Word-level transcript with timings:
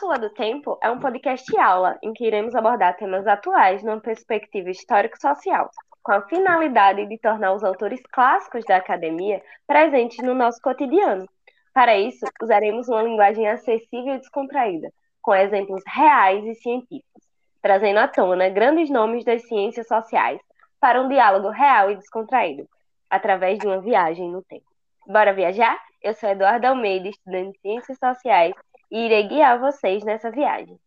Cápsula 0.00 0.18
do 0.18 0.30
Tempo 0.30 0.78
é 0.82 0.90
um 0.90 0.98
podcast 0.98 1.54
aula 1.58 1.98
em 2.02 2.14
que 2.14 2.24
iremos 2.24 2.54
abordar 2.54 2.96
temas 2.96 3.26
atuais 3.26 3.82
numa 3.82 4.00
perspectiva 4.00 4.70
histórico-social, 4.70 5.68
com 6.02 6.12
a 6.12 6.22
finalidade 6.22 7.04
de 7.04 7.18
tornar 7.18 7.52
os 7.52 7.62
autores 7.62 8.00
clássicos 8.10 8.64
da 8.64 8.76
academia 8.76 9.42
presentes 9.66 10.24
no 10.24 10.34
nosso 10.34 10.58
cotidiano. 10.62 11.28
Para 11.74 11.98
isso, 11.98 12.24
usaremos 12.42 12.88
uma 12.88 13.02
linguagem 13.02 13.46
acessível 13.46 14.14
e 14.14 14.18
descontraída, 14.18 14.90
com 15.20 15.34
exemplos 15.34 15.82
reais 15.86 16.46
e 16.46 16.54
científicos, 16.54 17.22
trazendo 17.60 17.98
à 17.98 18.08
tona 18.08 18.48
grandes 18.48 18.88
nomes 18.88 19.22
das 19.22 19.46
ciências 19.46 19.86
sociais 19.86 20.40
para 20.80 21.02
um 21.02 21.10
diálogo 21.10 21.50
real 21.50 21.90
e 21.90 21.96
descontraído, 21.96 22.66
através 23.10 23.58
de 23.58 23.66
uma 23.66 23.82
viagem 23.82 24.30
no 24.30 24.42
tempo. 24.44 24.64
Bora 25.06 25.34
viajar? 25.34 25.78
Eu 26.02 26.14
sou 26.14 26.30
Eduardo 26.30 26.68
Almeida, 26.68 27.08
estudante 27.08 27.52
de 27.52 27.60
Ciências 27.60 27.98
Sociais, 27.98 28.54
e 28.90 29.06
irei 29.06 29.28
guiar 29.28 29.60
vocês 29.60 30.02
nessa 30.04 30.30
viagem. 30.30 30.78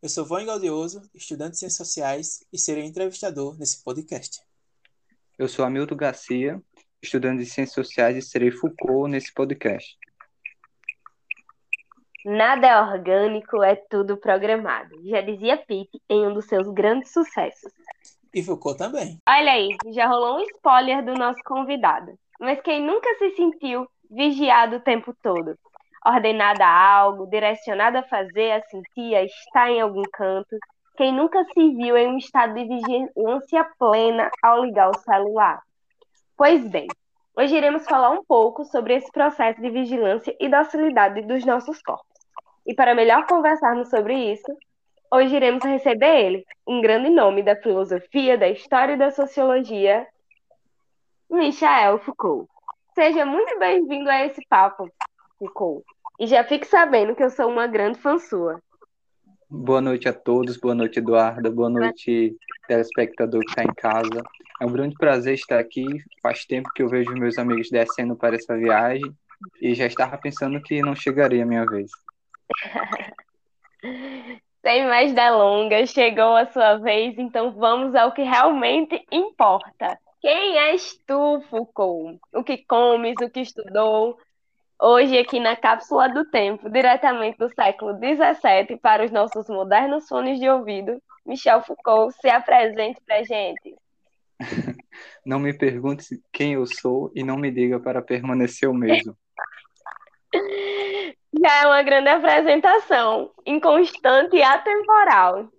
Eu 0.00 0.08
sou 0.08 0.24
Vânia 0.24 0.46
Gaudioso, 0.46 1.02
estudante 1.14 1.52
de 1.52 1.58
Ciências 1.58 1.88
Sociais, 1.88 2.46
e 2.52 2.58
serei 2.58 2.84
entrevistador 2.84 3.58
nesse 3.58 3.82
podcast. 3.82 4.40
Eu 5.36 5.48
sou 5.48 5.64
Hamilton 5.64 5.96
Garcia, 5.96 6.62
estudante 7.02 7.42
de 7.42 7.50
Ciências 7.50 7.74
Sociais, 7.74 8.16
e 8.16 8.22
serei 8.22 8.50
Foucault 8.50 9.10
nesse 9.10 9.32
podcast. 9.34 9.98
Nada 12.24 12.66
é 12.66 12.80
orgânico, 12.80 13.62
é 13.62 13.74
tudo 13.74 14.16
programado. 14.16 14.94
Já 15.04 15.20
dizia 15.20 15.56
Pete 15.56 16.00
em 16.08 16.26
um 16.26 16.34
dos 16.34 16.46
seus 16.46 16.68
grandes 16.68 17.12
sucessos. 17.12 17.72
E 18.34 18.42
Foucault 18.42 18.78
também. 18.78 19.20
Olha 19.28 19.52
aí, 19.52 19.76
já 19.92 20.06
rolou 20.06 20.38
um 20.38 20.42
spoiler 20.42 21.04
do 21.04 21.14
nosso 21.14 21.42
convidado. 21.44 22.18
Mas 22.38 22.60
quem 22.60 22.84
nunca 22.84 23.08
se 23.18 23.30
sentiu 23.30 23.88
vigiado 24.10 24.76
o 24.76 24.80
tempo 24.80 25.14
todo? 25.22 25.58
Ordenada 26.08 26.64
a 26.64 26.90
algo, 26.90 27.26
direcionada 27.26 27.98
a 27.98 28.02
fazer, 28.02 28.52
a 28.52 28.62
sentir, 28.62 29.14
a 29.14 29.24
estar 29.24 29.70
em 29.70 29.82
algum 29.82 30.04
canto? 30.10 30.56
Quem 30.96 31.12
nunca 31.12 31.44
se 31.44 31.74
viu 31.74 31.98
em 31.98 32.08
um 32.08 32.16
estado 32.16 32.54
de 32.54 32.64
vigilância 32.64 33.66
plena 33.78 34.30
ao 34.42 34.64
ligar 34.64 34.88
o 34.88 34.98
celular? 35.00 35.60
Pois 36.34 36.66
bem, 36.66 36.86
hoje 37.36 37.54
iremos 37.54 37.84
falar 37.84 38.08
um 38.08 38.24
pouco 38.24 38.64
sobre 38.64 38.94
esse 38.94 39.12
processo 39.12 39.60
de 39.60 39.68
vigilância 39.68 40.34
e 40.40 40.48
docilidade 40.48 41.20
dos 41.26 41.44
nossos 41.44 41.82
corpos. 41.82 42.06
E 42.66 42.74
para 42.74 42.94
melhor 42.94 43.26
conversarmos 43.26 43.90
sobre 43.90 44.32
isso, 44.32 44.50
hoje 45.12 45.36
iremos 45.36 45.62
receber 45.62 46.24
ele, 46.24 46.46
um 46.66 46.80
grande 46.80 47.10
nome 47.10 47.42
da 47.42 47.54
filosofia, 47.54 48.38
da 48.38 48.48
história 48.48 48.94
e 48.94 48.98
da 48.98 49.10
sociologia, 49.10 50.06
Michael 51.28 51.98
Foucault. 51.98 52.48
Seja 52.94 53.26
muito 53.26 53.58
bem-vindo 53.58 54.08
a 54.08 54.24
esse 54.24 54.40
papo, 54.48 54.90
Foucault. 55.38 55.84
E 56.18 56.26
já 56.26 56.42
fique 56.42 56.66
sabendo 56.66 57.14
que 57.14 57.22
eu 57.22 57.30
sou 57.30 57.48
uma 57.48 57.68
grande 57.68 58.00
fã 58.00 58.18
sua. 58.18 58.60
Boa 59.48 59.80
noite 59.80 60.08
a 60.08 60.12
todos, 60.12 60.56
boa 60.56 60.74
noite, 60.74 60.98
Eduarda, 60.98 61.48
boa 61.48 61.70
noite, 61.70 62.36
telespectador 62.66 63.40
que 63.44 63.50
está 63.50 63.62
em 63.62 63.72
casa. 63.74 64.20
É 64.60 64.66
um 64.66 64.72
grande 64.72 64.96
prazer 64.96 65.34
estar 65.34 65.60
aqui. 65.60 65.86
Faz 66.20 66.44
tempo 66.44 66.70
que 66.74 66.82
eu 66.82 66.88
vejo 66.88 67.12
meus 67.12 67.38
amigos 67.38 67.70
descendo 67.70 68.16
para 68.16 68.34
essa 68.34 68.56
viagem 68.56 69.14
e 69.62 69.74
já 69.74 69.86
estava 69.86 70.18
pensando 70.18 70.60
que 70.60 70.82
não 70.82 70.96
chegaria 70.96 71.44
a 71.44 71.46
minha 71.46 71.64
vez. 71.64 71.90
Sem 74.60 74.86
mais 74.88 75.14
delongas, 75.14 75.90
chegou 75.90 76.34
a 76.34 76.46
sua 76.46 76.78
vez, 76.78 77.16
então 77.16 77.52
vamos 77.52 77.94
ao 77.94 78.10
que 78.12 78.22
realmente 78.22 79.06
importa. 79.12 79.96
Quem 80.20 80.58
és 80.58 80.98
tu, 81.06 81.40
Foucault? 81.48 82.18
O 82.34 82.42
que 82.42 82.58
comes, 82.66 83.14
o 83.22 83.30
que 83.30 83.40
estudou? 83.40 84.18
Hoje, 84.80 85.18
aqui 85.18 85.40
na 85.40 85.56
Cápsula 85.56 86.08
do 86.08 86.24
Tempo, 86.24 86.70
diretamente 86.70 87.36
do 87.36 87.52
século 87.52 87.94
XVII 87.94 88.78
para 88.80 89.04
os 89.04 89.10
nossos 89.10 89.48
modernos 89.48 90.06
fones 90.06 90.38
de 90.38 90.48
ouvido, 90.48 91.02
Michel 91.26 91.62
Foucault 91.62 92.14
se 92.20 92.28
apresente 92.28 93.00
para 93.04 93.24
gente. 93.24 93.74
Não 95.26 95.40
me 95.40 95.52
pergunte 95.52 96.22
quem 96.32 96.54
eu 96.54 96.64
sou 96.64 97.10
e 97.14 97.24
não 97.24 97.36
me 97.36 97.50
diga 97.50 97.80
para 97.80 98.00
permanecer 98.00 98.68
o 98.68 98.74
mesmo. 98.74 99.16
Já 101.40 101.62
é 101.62 101.66
uma 101.66 101.82
grande 101.82 102.08
apresentação, 102.08 103.30
inconstante 103.44 104.36
e 104.36 104.42
atemporal. 104.42 105.50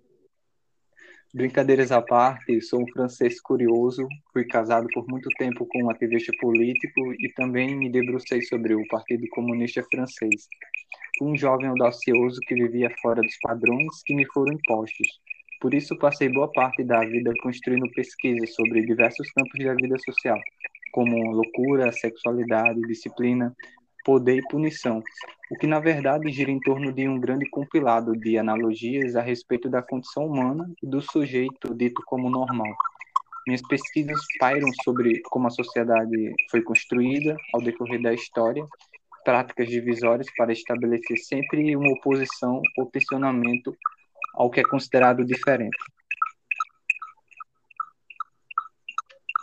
Brincadeiras 1.32 1.92
à 1.92 2.02
parte, 2.02 2.60
sou 2.60 2.82
um 2.82 2.88
francês 2.88 3.40
curioso, 3.40 4.04
fui 4.32 4.44
casado 4.44 4.88
por 4.92 5.06
muito 5.06 5.30
tempo 5.38 5.64
com 5.64 5.84
um 5.84 5.90
ativista 5.90 6.32
político 6.40 7.12
e 7.20 7.32
também 7.32 7.76
me 7.76 7.88
debrucei 7.88 8.42
sobre 8.42 8.74
o 8.74 8.84
Partido 8.88 9.28
Comunista 9.28 9.80
Francês. 9.84 10.48
Fui 11.16 11.28
um 11.28 11.36
jovem 11.36 11.68
audacioso 11.68 12.40
que 12.48 12.54
vivia 12.56 12.90
fora 13.00 13.22
dos 13.22 13.38
padrões 13.40 14.02
que 14.04 14.12
me 14.12 14.26
foram 14.26 14.54
impostos. 14.54 15.06
Por 15.60 15.72
isso 15.72 15.96
passei 15.96 16.28
boa 16.28 16.50
parte 16.50 16.82
da 16.82 17.04
vida 17.04 17.32
construindo 17.40 17.88
pesquisas 17.92 18.52
sobre 18.52 18.84
diversos 18.84 19.30
campos 19.30 19.64
da 19.64 19.74
vida 19.74 19.96
social, 20.00 20.42
como 20.90 21.30
loucura, 21.30 21.92
sexualidade, 21.92 22.80
disciplina, 22.88 23.54
poder 24.04 24.38
e 24.38 24.48
punição, 24.48 25.02
o 25.50 25.56
que 25.56 25.66
na 25.66 25.80
verdade 25.80 26.30
gira 26.30 26.50
em 26.50 26.60
torno 26.60 26.92
de 26.92 27.08
um 27.08 27.18
grande 27.18 27.48
compilado 27.50 28.12
de 28.16 28.38
analogias 28.38 29.16
a 29.16 29.22
respeito 29.22 29.68
da 29.68 29.82
condição 29.82 30.26
humana 30.26 30.70
e 30.82 30.86
do 30.86 31.00
sujeito 31.00 31.74
dito 31.74 32.02
como 32.06 32.30
normal. 32.30 32.74
Minhas 33.46 33.62
pesquisas 33.62 34.20
pairam 34.38 34.68
sobre 34.84 35.20
como 35.24 35.46
a 35.46 35.50
sociedade 35.50 36.34
foi 36.50 36.62
construída 36.62 37.36
ao 37.54 37.60
decorrer 37.60 38.00
da 38.00 38.12
história, 38.12 38.64
práticas 39.24 39.68
divisórias 39.68 40.26
para 40.36 40.52
estabelecer 40.52 41.18
sempre 41.18 41.74
uma 41.74 41.92
oposição 41.92 42.62
ou 42.78 42.86
tensionamento 42.86 43.74
ao 44.34 44.50
que 44.50 44.60
é 44.60 44.64
considerado 44.64 45.24
diferente. 45.24 45.76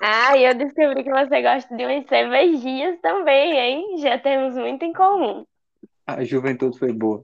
Ah, 0.01 0.37
e 0.37 0.45
eu 0.45 0.53
descobri 0.53 1.03
que 1.03 1.09
você 1.09 1.41
gosta 1.41 1.75
de 1.75 1.85
umas 1.85 2.05
cervejinhas 2.07 2.99
também, 3.01 3.57
hein? 3.57 3.97
Já 3.97 4.19
temos 4.19 4.55
muito 4.55 4.83
em 4.83 4.93
comum. 4.93 5.45
A 6.05 6.23
juventude 6.23 6.77
foi 6.77 6.93
boa. 6.93 7.23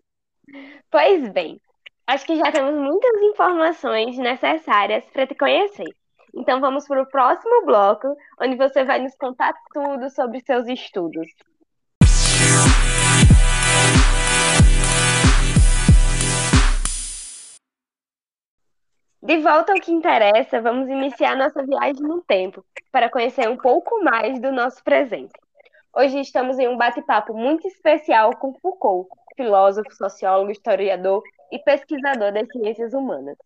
Pois 0.89 1.29
bem, 1.29 1.59
acho 2.07 2.25
que 2.25 2.35
já 2.35 2.51
temos 2.51 2.73
muitas 2.73 3.21
informações 3.21 4.17
necessárias 4.17 5.05
para 5.11 5.27
te 5.27 5.35
conhecer. 5.35 5.95
Então 6.35 6.59
vamos 6.59 6.87
para 6.87 7.01
o 7.01 7.09
próximo 7.09 7.65
bloco, 7.65 8.07
onde 8.41 8.55
você 8.55 8.83
vai 8.83 8.99
nos 8.99 9.15
contar 9.15 9.53
tudo 9.71 10.09
sobre 10.09 10.39
seus 10.41 10.67
estudos. 10.67 11.27
De 19.25 19.37
volta 19.37 19.71
ao 19.71 19.79
que 19.79 19.89
interessa, 19.89 20.59
vamos 20.59 20.89
iniciar 20.89 21.37
nossa 21.37 21.63
viagem 21.63 22.03
no 22.03 22.21
tempo 22.21 22.61
para 22.91 23.09
conhecer 23.09 23.49
um 23.49 23.55
pouco 23.55 24.03
mais 24.03 24.37
do 24.41 24.51
nosso 24.51 24.83
presente. 24.83 25.31
Hoje 25.95 26.19
estamos 26.19 26.59
em 26.59 26.67
um 26.67 26.75
bate-papo 26.75 27.33
muito 27.33 27.65
especial 27.65 28.35
com 28.35 28.53
Foucault, 28.55 29.07
filósofo, 29.37 29.95
sociólogo, 29.95 30.51
historiador 30.51 31.23
e 31.49 31.57
pesquisador 31.57 32.33
das 32.33 32.49
ciências 32.49 32.93
humanas. 32.93 33.37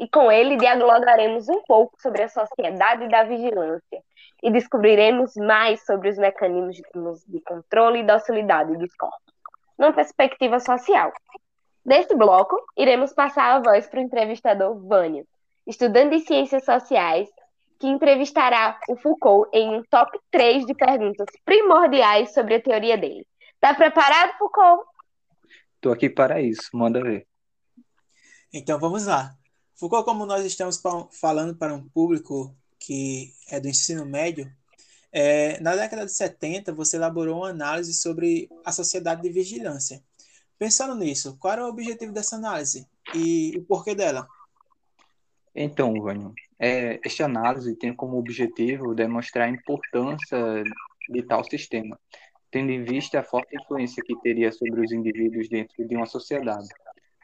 E 0.00 0.08
com 0.08 0.32
ele 0.32 0.56
dialogaremos 0.56 1.48
um 1.48 1.62
pouco 1.62 1.94
sobre 2.02 2.24
a 2.24 2.28
sociedade 2.28 3.08
da 3.08 3.22
vigilância 3.22 4.02
e 4.42 4.50
descobriremos 4.50 5.36
mais 5.36 5.86
sobre 5.86 6.08
os 6.08 6.18
mecanismos 6.18 7.24
de 7.28 7.40
controle 7.42 8.00
e 8.00 8.04
docilidade 8.04 8.76
dos 8.76 8.92
corpos, 8.96 9.32
numa 9.78 9.92
perspectiva 9.92 10.58
social. 10.58 11.12
Neste 11.84 12.14
bloco, 12.14 12.56
iremos 12.76 13.12
passar 13.12 13.56
a 13.56 13.60
voz 13.60 13.86
para 13.88 14.00
o 14.00 14.02
entrevistador 14.02 14.78
Vânia, 14.86 15.24
estudante 15.66 16.18
de 16.18 16.26
Ciências 16.26 16.64
Sociais, 16.64 17.28
que 17.78 17.86
entrevistará 17.86 18.78
o 18.88 18.96
Foucault 18.96 19.48
em 19.52 19.76
um 19.76 19.82
top 19.90 20.18
3 20.30 20.66
de 20.66 20.74
perguntas 20.74 21.26
primordiais 21.44 22.34
sobre 22.34 22.56
a 22.56 22.62
teoria 22.62 22.98
dele. 22.98 23.26
Está 23.54 23.74
preparado, 23.74 24.36
Foucault? 24.38 24.84
Estou 25.76 25.92
aqui 25.92 26.10
para 26.10 26.42
isso, 26.42 26.68
manda 26.74 27.02
ver. 27.02 27.26
Então 28.52 28.78
vamos 28.78 29.06
lá. 29.06 29.34
Foucault, 29.74 30.04
como 30.04 30.26
nós 30.26 30.44
estamos 30.44 30.78
falando 31.10 31.56
para 31.56 31.72
um 31.72 31.88
público 31.88 32.54
que 32.78 33.32
é 33.50 33.58
do 33.58 33.68
ensino 33.68 34.04
médio, 34.04 34.50
é, 35.10 35.58
na 35.60 35.74
década 35.74 36.04
de 36.04 36.12
70 36.12 36.72
você 36.74 36.96
elaborou 36.96 37.38
uma 37.38 37.48
análise 37.48 37.94
sobre 37.94 38.50
a 38.64 38.72
sociedade 38.72 39.22
de 39.22 39.30
vigilância. 39.30 40.02
Pensando 40.60 40.94
nisso, 40.94 41.38
qual 41.38 41.54
era 41.54 41.64
o 41.64 41.70
objetivo 41.70 42.12
dessa 42.12 42.36
análise 42.36 42.86
e 43.14 43.56
o 43.56 43.64
porquê 43.64 43.94
dela? 43.94 44.28
Então, 45.54 45.94
Vânio, 46.02 46.34
é, 46.58 47.00
esta 47.02 47.24
análise 47.24 47.74
tem 47.76 47.96
como 47.96 48.18
objetivo 48.18 48.94
demonstrar 48.94 49.48
a 49.48 49.50
importância 49.50 50.62
de 51.08 51.22
tal 51.22 51.42
sistema, 51.44 51.98
tendo 52.50 52.70
em 52.72 52.84
vista 52.84 53.20
a 53.20 53.22
forte 53.22 53.56
influência 53.56 54.02
que 54.06 54.14
teria 54.20 54.52
sobre 54.52 54.84
os 54.84 54.92
indivíduos 54.92 55.48
dentro 55.48 55.82
de 55.88 55.96
uma 55.96 56.04
sociedade. 56.04 56.68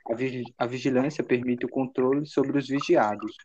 A, 0.08 0.64
a 0.64 0.66
vigilância 0.66 1.22
permite 1.22 1.66
o 1.66 1.68
controle 1.68 2.24
sobre 2.24 2.56
os 2.56 2.66
vigiados. 2.66 3.36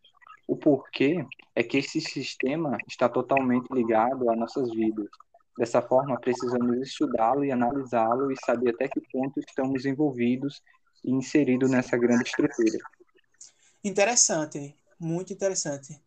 O 0.47 0.55
porquê 0.55 1.25
é 1.53 1.61
que 1.63 1.79
esse 1.79 1.99
sistema 1.99 2.77
está 2.87 3.09
totalmente 3.09 3.67
ligado 3.73 4.31
às 4.31 4.39
nossas 4.39 4.71
vidas, 4.71 5.09
Dessa 5.57 5.81
forma, 5.81 6.19
precisamos 6.19 6.77
estudá-lo 6.77 7.43
e 7.43 7.51
analisá-lo 7.51 8.31
e 8.31 8.35
saber 8.45 8.69
até 8.69 8.87
que 8.87 9.01
ponto 9.11 9.39
estamos 9.39 9.85
envolvidos 9.85 10.61
e 11.03 11.11
inserido 11.11 11.67
nessa 11.67 11.97
grande 11.97 12.23
estrutura. 12.23 12.77
Interessante, 13.83 14.75
muito 14.99 15.33
interessante. 15.33 15.99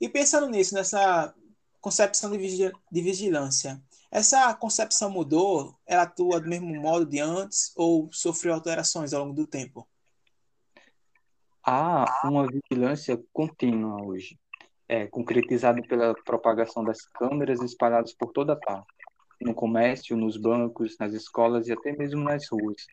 E 0.00 0.08
pensando 0.08 0.48
nisso, 0.48 0.74
nessa 0.74 1.34
concepção 1.80 2.30
de, 2.30 2.72
vigilância, 3.02 3.80
essa 4.10 4.52
concepção 4.54 5.10
mudou? 5.10 5.78
Ela 5.86 6.02
atua 6.02 6.40
do 6.40 6.48
mesmo 6.48 6.74
modo 6.80 7.06
de 7.06 7.20
antes 7.20 7.72
ou 7.76 8.10
sofreu 8.10 8.54
alterações 8.54 9.12
ao 9.12 9.24
longo 9.24 9.34
do 9.34 9.46
tempo? 9.46 9.86
Há 11.62 12.06
uma 12.24 12.46
vigilância 12.46 13.22
contínua 13.32 14.02
hoje, 14.02 14.39
é, 14.90 15.06
concretizada 15.06 15.80
pela 15.82 16.12
propagação 16.24 16.82
das 16.82 17.00
câmeras 17.12 17.62
espalhadas 17.62 18.12
por 18.12 18.32
toda 18.32 18.56
parte, 18.56 18.88
no 19.40 19.54
comércio, 19.54 20.16
nos 20.16 20.36
bancos, 20.36 20.96
nas 20.98 21.14
escolas 21.14 21.68
e 21.68 21.72
até 21.72 21.96
mesmo 21.96 22.24
nas 22.24 22.48
ruas. 22.50 22.84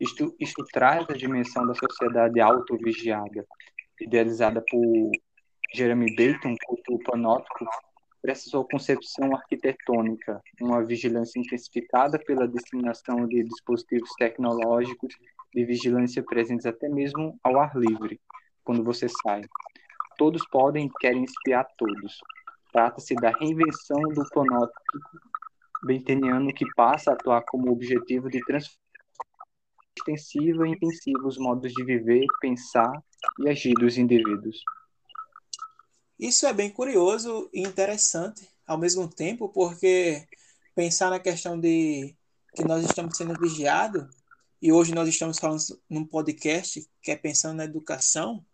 Isto, 0.00 0.34
isto 0.40 0.64
traz 0.72 1.04
a 1.10 1.12
dimensão 1.12 1.66
da 1.66 1.74
sociedade 1.74 2.40
autovigiada, 2.40 3.46
idealizada 4.00 4.64
por 4.66 5.10
Jeremy 5.74 6.16
Bentham, 6.16 6.54
culto 6.64 6.98
panóptico, 7.04 7.66
para 8.22 8.34
sua 8.34 8.64
concepção 8.64 9.36
arquitetônica, 9.36 10.40
uma 10.58 10.82
vigilância 10.82 11.38
intensificada 11.38 12.18
pela 12.18 12.48
disseminação 12.48 13.28
de 13.28 13.44
dispositivos 13.44 14.08
tecnológicos 14.18 15.14
de 15.54 15.64
vigilância 15.66 16.22
presentes 16.22 16.64
até 16.64 16.88
mesmo 16.88 17.38
ao 17.44 17.60
ar 17.60 17.76
livre, 17.76 18.18
quando 18.64 18.82
você 18.82 19.06
sai. 19.22 19.42
Todos 20.18 20.46
podem 20.48 20.86
e 20.86 20.90
querem 21.00 21.24
espiar 21.24 21.66
todos. 21.76 22.18
Trata-se 22.72 23.14
da 23.14 23.30
reinvenção 23.30 24.00
do 24.00 24.28
panóptico 24.30 25.20
benteniano 25.84 26.52
que 26.52 26.64
passa 26.74 27.10
a 27.10 27.14
atuar 27.14 27.42
como 27.42 27.70
objetivo 27.70 28.28
de 28.28 28.40
transformar 28.44 28.86
extensiva 29.98 30.66
e 30.66 30.72
intensiva 30.72 31.26
os 31.26 31.38
modos 31.38 31.72
de 31.72 31.84
viver, 31.84 32.26
pensar 32.40 32.92
e 33.40 33.48
agir 33.48 33.74
dos 33.74 33.96
indivíduos. 33.98 34.60
Isso 36.18 36.46
é 36.46 36.52
bem 36.52 36.70
curioso 36.70 37.50
e 37.52 37.62
interessante 37.62 38.48
ao 38.66 38.78
mesmo 38.78 39.08
tempo, 39.08 39.48
porque 39.48 40.26
pensar 40.74 41.10
na 41.10 41.20
questão 41.20 41.58
de 41.58 42.14
que 42.54 42.64
nós 42.64 42.84
estamos 42.84 43.16
sendo 43.16 43.38
vigiados, 43.38 44.06
e 44.60 44.72
hoje 44.72 44.94
nós 44.94 45.08
estamos 45.08 45.38
falando 45.38 45.60
num 45.88 46.04
podcast 46.04 46.88
que 47.02 47.10
é 47.10 47.16
pensando 47.16 47.56
na 47.56 47.64
educação, 47.64 48.44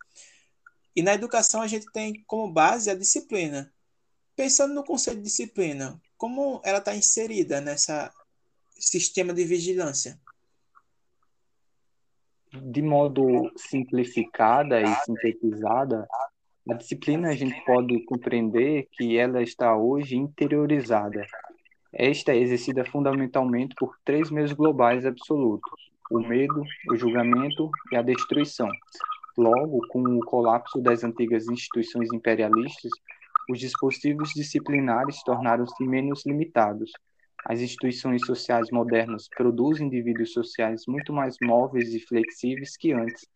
e 0.95 1.03
na 1.03 1.15
educação 1.15 1.63
a 1.63 1.67
gente 1.67 1.91
tem 1.93 2.23
como 2.27 2.53
base 2.53 2.91
a 2.91 2.95
disciplina. 2.95 3.73
Pensando 4.37 4.75
no 4.75 4.85
conceito 4.85 5.19
de 5.19 5.25
disciplina, 5.25 6.01
como 6.17 6.61
ela 6.65 6.79
está 6.79 6.95
inserida 6.95 7.61
nessa 7.61 8.13
sistema 8.79 9.33
de 9.33 9.45
vigilância? 9.45 10.19
De 12.53 12.83
modo 12.83 13.51
simplificada 13.57 14.81
e 14.81 14.95
sintetizada, 15.05 16.07
a 16.69 16.75
disciplina 16.75 17.31
a 17.31 17.35
gente 17.35 17.59
pode 17.65 18.05
compreender 18.05 18.89
que 18.93 19.17
ela 19.17 19.43
está 19.43 19.77
hoje 19.77 20.17
interiorizada. 20.17 21.27
Esta 21.93 22.33
é 22.33 22.39
exercida 22.39 22.85
fundamentalmente 22.85 23.75
por 23.75 23.97
três 24.05 24.31
meios 24.31 24.53
globais 24.53 25.05
absolutos: 25.05 25.91
o 26.11 26.21
medo, 26.21 26.63
o 26.91 26.97
julgamento 26.97 27.71
e 27.91 27.97
a 27.97 28.03
destruição. 28.03 28.69
Logo, 29.37 29.81
com 29.89 30.03
o 30.03 30.21
colapso 30.21 30.81
das 30.81 31.03
antigas 31.03 31.49
instituições 31.49 32.13
imperialistas, 32.13 32.91
os 33.49 33.59
dispositivos 33.59 34.31
disciplinares 34.35 35.23
tornaram-se 35.25 35.85
menos 35.85 36.25
limitados. 36.27 36.91
As 37.47 37.61
instituições 37.61 38.25
sociais 38.25 38.71
modernas 38.71 39.29
produzem 39.37 39.87
indivíduos 39.87 40.33
sociais 40.33 40.83
muito 40.87 41.13
mais 41.13 41.37
móveis 41.43 41.93
e 41.93 42.01
flexíveis 42.01 42.77
que 42.77 42.93
antes, 42.93 43.27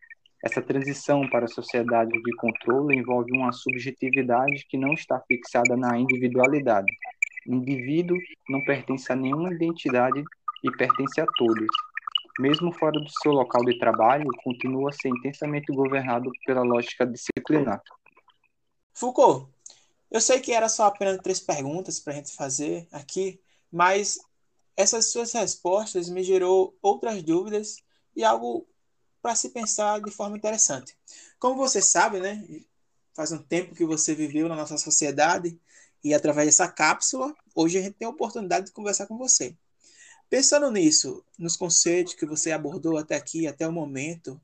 essa 0.43 0.61
transição 0.61 1.27
para 1.29 1.45
a 1.45 1.49
sociedade 1.49 2.11
de 2.11 2.35
controle 2.35 2.95
envolve 2.95 3.31
uma 3.35 3.51
subjetividade 3.51 4.65
que 4.69 4.77
não 4.77 4.93
está 4.93 5.19
fixada 5.27 5.75
na 5.75 5.97
individualidade. 5.97 6.93
O 7.47 7.55
indivíduo 7.55 8.17
não 8.47 8.63
pertence 8.63 9.11
a 9.11 9.15
nenhuma 9.15 9.51
identidade 9.51 10.23
e 10.63 10.71
pertence 10.71 11.19
a 11.19 11.25
todos. 11.37 11.67
Mesmo 12.39 12.71
fora 12.71 12.99
do 12.99 13.09
seu 13.21 13.31
local 13.31 13.63
de 13.65 13.79
trabalho, 13.79 14.27
continua 14.43 14.89
a 14.89 14.93
ser 14.93 15.09
intensamente 15.09 15.71
governado 15.71 16.31
pela 16.45 16.61
lógica 16.61 17.05
disciplinar. 17.05 17.81
Foucault, 18.93 19.49
eu 20.09 20.21
sei 20.21 20.39
que 20.39 20.51
era 20.51 20.69
só 20.69 20.85
apenas 20.85 21.17
três 21.17 21.39
perguntas 21.39 21.99
para 21.99 22.13
a 22.13 22.15
gente 22.15 22.35
fazer 22.35 22.87
aqui, 22.91 23.39
mas 23.71 24.19
essas 24.75 25.11
suas 25.11 25.31
respostas 25.33 26.09
me 26.09 26.23
gerou 26.23 26.77
outras 26.81 27.23
dúvidas 27.23 27.77
e 28.15 28.23
algo 28.23 28.67
para 29.21 29.35
se 29.35 29.49
pensar 29.49 29.99
de 29.99 30.11
forma 30.11 30.37
interessante. 30.37 30.95
Como 31.39 31.55
você 31.55 31.81
sabe, 31.81 32.19
né, 32.19 32.47
faz 33.13 33.31
um 33.31 33.39
tempo 33.39 33.75
que 33.75 33.83
você 33.83 34.13
viveu 34.13 34.47
na 34.47 34.55
nossa 34.55 34.77
sociedade 34.77 35.59
e 36.03 36.13
através 36.13 36.47
dessa 36.47 36.67
cápsula, 36.67 37.35
hoje 37.55 37.79
a 37.79 37.81
gente 37.81 37.95
tem 37.95 38.07
a 38.07 38.11
oportunidade 38.11 38.67
de 38.67 38.71
conversar 38.71 39.07
com 39.07 39.17
você. 39.17 39.57
Pensando 40.29 40.69
nisso, 40.69 41.23
nos 41.39 41.55
conceitos 41.55 42.13
que 42.13 42.25
você 42.25 42.51
abordou 42.51 42.97
até 42.97 43.15
aqui, 43.15 43.47
até 43.47 43.67
o 43.67 43.71
momento, 43.71 44.39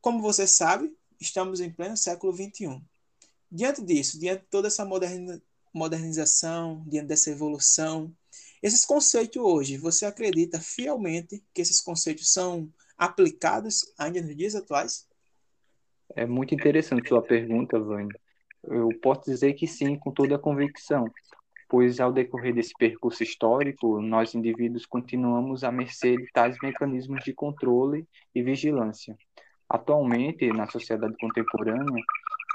como 0.00 0.22
você 0.22 0.46
sabe, 0.46 0.96
estamos 1.20 1.60
em 1.60 1.70
pleno 1.70 1.96
século 1.96 2.32
XXI. 2.32 2.80
Diante 3.50 3.82
disso, 3.82 4.20
diante 4.20 4.42
de 4.42 4.48
toda 4.48 4.68
essa 4.68 4.88
modernização, 5.74 6.84
diante 6.86 7.08
dessa 7.08 7.30
evolução, 7.30 8.14
esses 8.62 8.84
conceitos 8.84 9.42
hoje, 9.42 9.76
você 9.76 10.06
acredita 10.06 10.60
fielmente 10.60 11.42
que 11.52 11.60
esses 11.60 11.80
conceitos 11.80 12.32
são 12.32 12.72
aplicados 12.96 13.92
ainda 13.98 14.22
nos 14.22 14.36
dias 14.36 14.54
atuais? 14.54 15.08
É 16.14 16.24
muito 16.24 16.54
interessante 16.54 17.08
sua 17.08 17.20
pergunta, 17.20 17.80
Vânia. 17.80 18.18
Eu 18.62 18.88
posso 19.00 19.30
dizer 19.30 19.54
que 19.54 19.66
sim, 19.66 19.96
com 19.96 20.10
toda 20.10 20.36
a 20.36 20.38
convicção, 20.38 21.12
pois 21.68 22.00
ao 22.00 22.12
decorrer 22.12 22.54
desse 22.54 22.72
percurso 22.78 23.22
histórico, 23.22 24.00
nós 24.00 24.34
indivíduos 24.34 24.86
continuamos 24.86 25.64
à 25.64 25.72
mercê 25.72 26.16
de 26.16 26.26
tais 26.32 26.56
mecanismos 26.62 27.24
de 27.24 27.32
controle 27.32 28.06
e 28.34 28.42
vigilância. 28.42 29.16
Atualmente, 29.68 30.46
na 30.52 30.66
sociedade 30.66 31.14
contemporânea, 31.20 32.02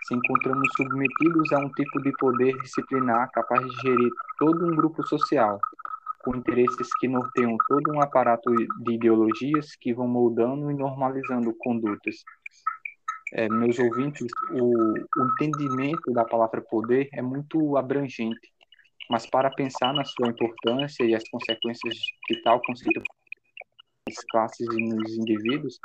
se 0.07 0.15
encontramos 0.15 0.67
submetidos 0.77 1.51
a 1.51 1.59
um 1.59 1.69
tipo 1.73 2.01
de 2.01 2.11
poder 2.13 2.57
disciplinar 2.61 3.29
capaz 3.31 3.65
de 3.65 3.81
gerir 3.81 4.11
todo 4.39 4.65
um 4.65 4.75
grupo 4.75 5.05
social, 5.05 5.59
com 6.23 6.35
interesses 6.35 6.89
que 6.99 7.07
norteiam 7.07 7.57
todo 7.67 7.91
um 7.93 8.01
aparato 8.01 8.53
de 8.55 8.93
ideologias 8.93 9.75
que 9.75 9.93
vão 9.93 10.07
moldando 10.07 10.71
e 10.71 10.73
normalizando 10.73 11.53
condutas. 11.59 12.15
É, 13.33 13.47
meus 13.47 13.79
ouvintes, 13.79 14.27
o, 14.51 14.93
o 14.93 15.25
entendimento 15.33 16.11
da 16.11 16.25
palavra 16.25 16.61
poder 16.61 17.07
é 17.13 17.21
muito 17.21 17.77
abrangente, 17.77 18.51
mas 19.09 19.25
para 19.25 19.49
pensar 19.49 19.93
na 19.93 20.05
sua 20.05 20.29
importância 20.29 21.03
e 21.03 21.15
as 21.15 21.27
consequências 21.29 21.97
que 22.25 22.41
tal 22.41 22.61
conceito 22.61 23.01
nas 24.07 24.17
classes 24.29 24.67
e 24.71 24.83
nos 24.83 25.17
indivíduos, 25.17 25.79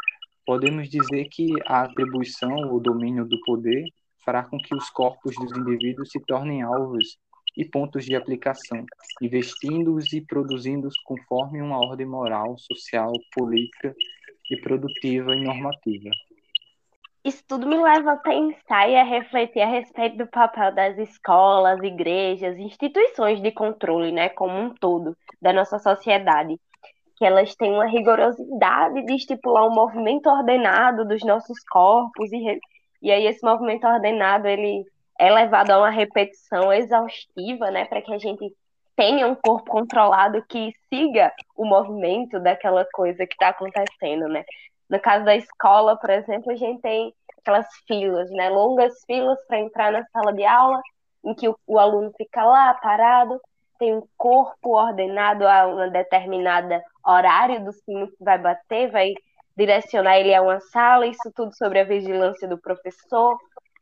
podemos 0.44 0.88
dizer 0.88 1.28
que 1.30 1.52
a 1.66 1.82
atribuição 1.82 2.54
ou 2.70 2.80
domínio 2.80 3.24
do 3.24 3.38
poder 3.40 3.84
fará 4.24 4.42
com 4.42 4.58
que 4.58 4.74
os 4.74 4.90
corpos 4.90 5.34
dos 5.36 5.56
indivíduos 5.56 6.10
se 6.10 6.20
tornem 6.20 6.62
alvos 6.62 7.18
e 7.56 7.64
pontos 7.64 8.04
de 8.04 8.14
aplicação, 8.14 8.84
investindo-os 9.22 10.12
e 10.12 10.20
produzindo-os 10.20 10.98
conforme 11.04 11.62
uma 11.62 11.78
ordem 11.78 12.06
moral, 12.06 12.58
social, 12.58 13.12
política 13.32 13.94
e 14.50 14.56
produtiva 14.60 15.34
e 15.34 15.42
normativa. 15.42 16.10
Isso 17.26 17.42
tudo 17.48 17.66
me 17.66 17.76
leva 17.76 18.12
a 18.12 18.16
pensar 18.18 18.88
e 18.88 18.94
a 18.94 19.02
refletir 19.02 19.60
a 19.60 19.66
respeito 19.66 20.16
do 20.16 20.28
papel 20.28 20.72
das 20.72 20.96
escolas, 20.96 21.82
igrejas, 21.82 22.56
instituições 22.56 23.42
de 23.42 23.50
controle, 23.50 24.12
né, 24.12 24.28
como 24.28 24.56
um 24.56 24.72
todo, 24.72 25.16
da 25.42 25.52
nossa 25.52 25.76
sociedade. 25.80 26.56
Que 27.16 27.24
elas 27.24 27.56
têm 27.56 27.72
uma 27.72 27.86
rigorosidade 27.86 29.04
de 29.04 29.14
estipular 29.16 29.66
um 29.66 29.74
movimento 29.74 30.28
ordenado 30.28 31.04
dos 31.04 31.24
nossos 31.24 31.58
corpos, 31.68 32.32
e, 32.32 32.60
e 33.02 33.10
aí 33.10 33.26
esse 33.26 33.44
movimento 33.44 33.88
ordenado, 33.88 34.46
ele 34.46 34.84
é 35.18 35.28
levado 35.28 35.72
a 35.72 35.78
uma 35.78 35.90
repetição 35.90 36.72
exaustiva, 36.72 37.72
né, 37.72 37.86
para 37.86 38.02
que 38.02 38.14
a 38.14 38.18
gente 38.18 38.54
tenha 38.94 39.26
um 39.26 39.34
corpo 39.34 39.68
controlado 39.72 40.44
que 40.48 40.70
siga 40.88 41.32
o 41.56 41.64
movimento 41.64 42.38
daquela 42.38 42.86
coisa 42.92 43.26
que 43.26 43.34
está 43.34 43.48
acontecendo, 43.48 44.28
né? 44.28 44.44
No 44.88 45.00
caso 45.00 45.24
da 45.24 45.36
escola, 45.36 45.96
por 45.96 46.10
exemplo, 46.10 46.52
a 46.52 46.56
gente 46.56 46.80
tem 46.80 47.12
aquelas 47.38 47.66
filas, 47.86 48.30
né, 48.30 48.48
longas 48.48 48.94
filas 49.06 49.38
para 49.46 49.60
entrar 49.60 49.92
na 49.92 50.04
sala 50.06 50.32
de 50.32 50.44
aula, 50.44 50.80
em 51.24 51.34
que 51.34 51.48
o, 51.48 51.56
o 51.66 51.78
aluno 51.78 52.12
fica 52.16 52.44
lá 52.44 52.74
parado, 52.74 53.40
tem 53.78 53.94
um 53.94 54.02
corpo 54.16 54.76
ordenado 54.76 55.46
a 55.46 55.66
um 55.66 55.90
determinado 55.90 56.80
horário 57.04 57.64
do 57.64 57.72
sino 57.72 58.08
que 58.08 58.24
vai 58.24 58.38
bater, 58.38 58.90
vai 58.90 59.14
direcionar 59.56 60.18
ele 60.18 60.34
a 60.34 60.42
uma 60.42 60.60
sala, 60.60 61.06
isso 61.06 61.30
tudo 61.34 61.54
sobre 61.56 61.80
a 61.80 61.84
vigilância 61.84 62.48
do 62.48 62.58
professor, 62.58 63.38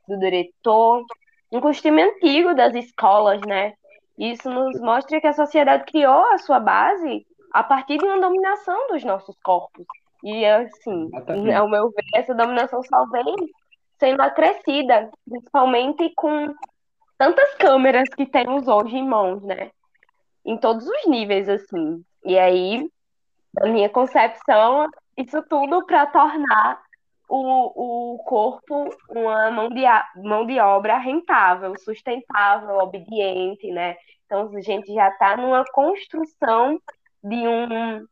do 0.07 0.19
diretor, 0.19 1.05
um 1.51 1.61
costume 1.61 2.03
antigo 2.03 2.55
das 2.55 2.75
escolas, 2.75 3.41
né? 3.43 3.75
Isso 4.19 4.49
nos 4.49 4.81
mostra 4.81 5.21
que 5.21 5.27
a 5.27 5.33
sociedade 5.33 5.85
criou 5.85 6.25
a 6.33 6.39
sua 6.39 6.61
base 6.61 7.27
a 7.53 7.63
partir 7.63 7.99
de 7.99 8.05
uma 8.05 8.21
dominação 8.21 8.89
dos 8.89 9.05
nossos 9.05 9.37
corpos. 9.43 9.87
E, 10.25 10.47
assim, 10.47 11.11
ao 11.55 11.69
meu 11.69 11.91
ver, 11.91 12.05
essa 12.15 12.35
dominação 12.35 12.83
só 12.83 13.05
vem 13.11 13.37
sendo 13.99 14.23
acrescida, 14.23 15.11
principalmente 15.29 16.11
com 16.17 16.53
tantas 17.19 17.55
câmeras 17.57 18.09
que 18.09 18.25
temos 18.25 18.67
hoje 18.67 18.97
em 18.97 19.07
mãos, 19.07 19.43
né? 19.43 19.71
Em 20.43 20.57
todos 20.57 20.89
os 20.89 21.07
níveis, 21.07 21.47
assim. 21.47 22.03
E 22.25 22.39
aí, 22.39 22.89
na 23.55 23.69
minha 23.69 23.91
concepção, 23.91 24.89
isso 25.15 25.43
tudo 25.43 25.85
para 25.85 26.07
tornar 26.07 26.83
o, 27.29 28.15
o 28.15 28.19
corpo 28.25 28.89
uma 29.11 29.51
mão 29.51 29.69
de, 29.69 29.85
mão 30.17 30.47
de 30.47 30.59
obra 30.59 30.97
rentável, 30.97 31.79
sustentável, 31.79 32.79
obediente, 32.79 33.71
né? 33.71 33.95
Então, 34.25 34.51
a 34.57 34.61
gente 34.63 34.91
já 34.95 35.11
está 35.11 35.37
numa 35.37 35.65
construção 35.67 36.81
de 37.23 37.47
um, 37.47 38.07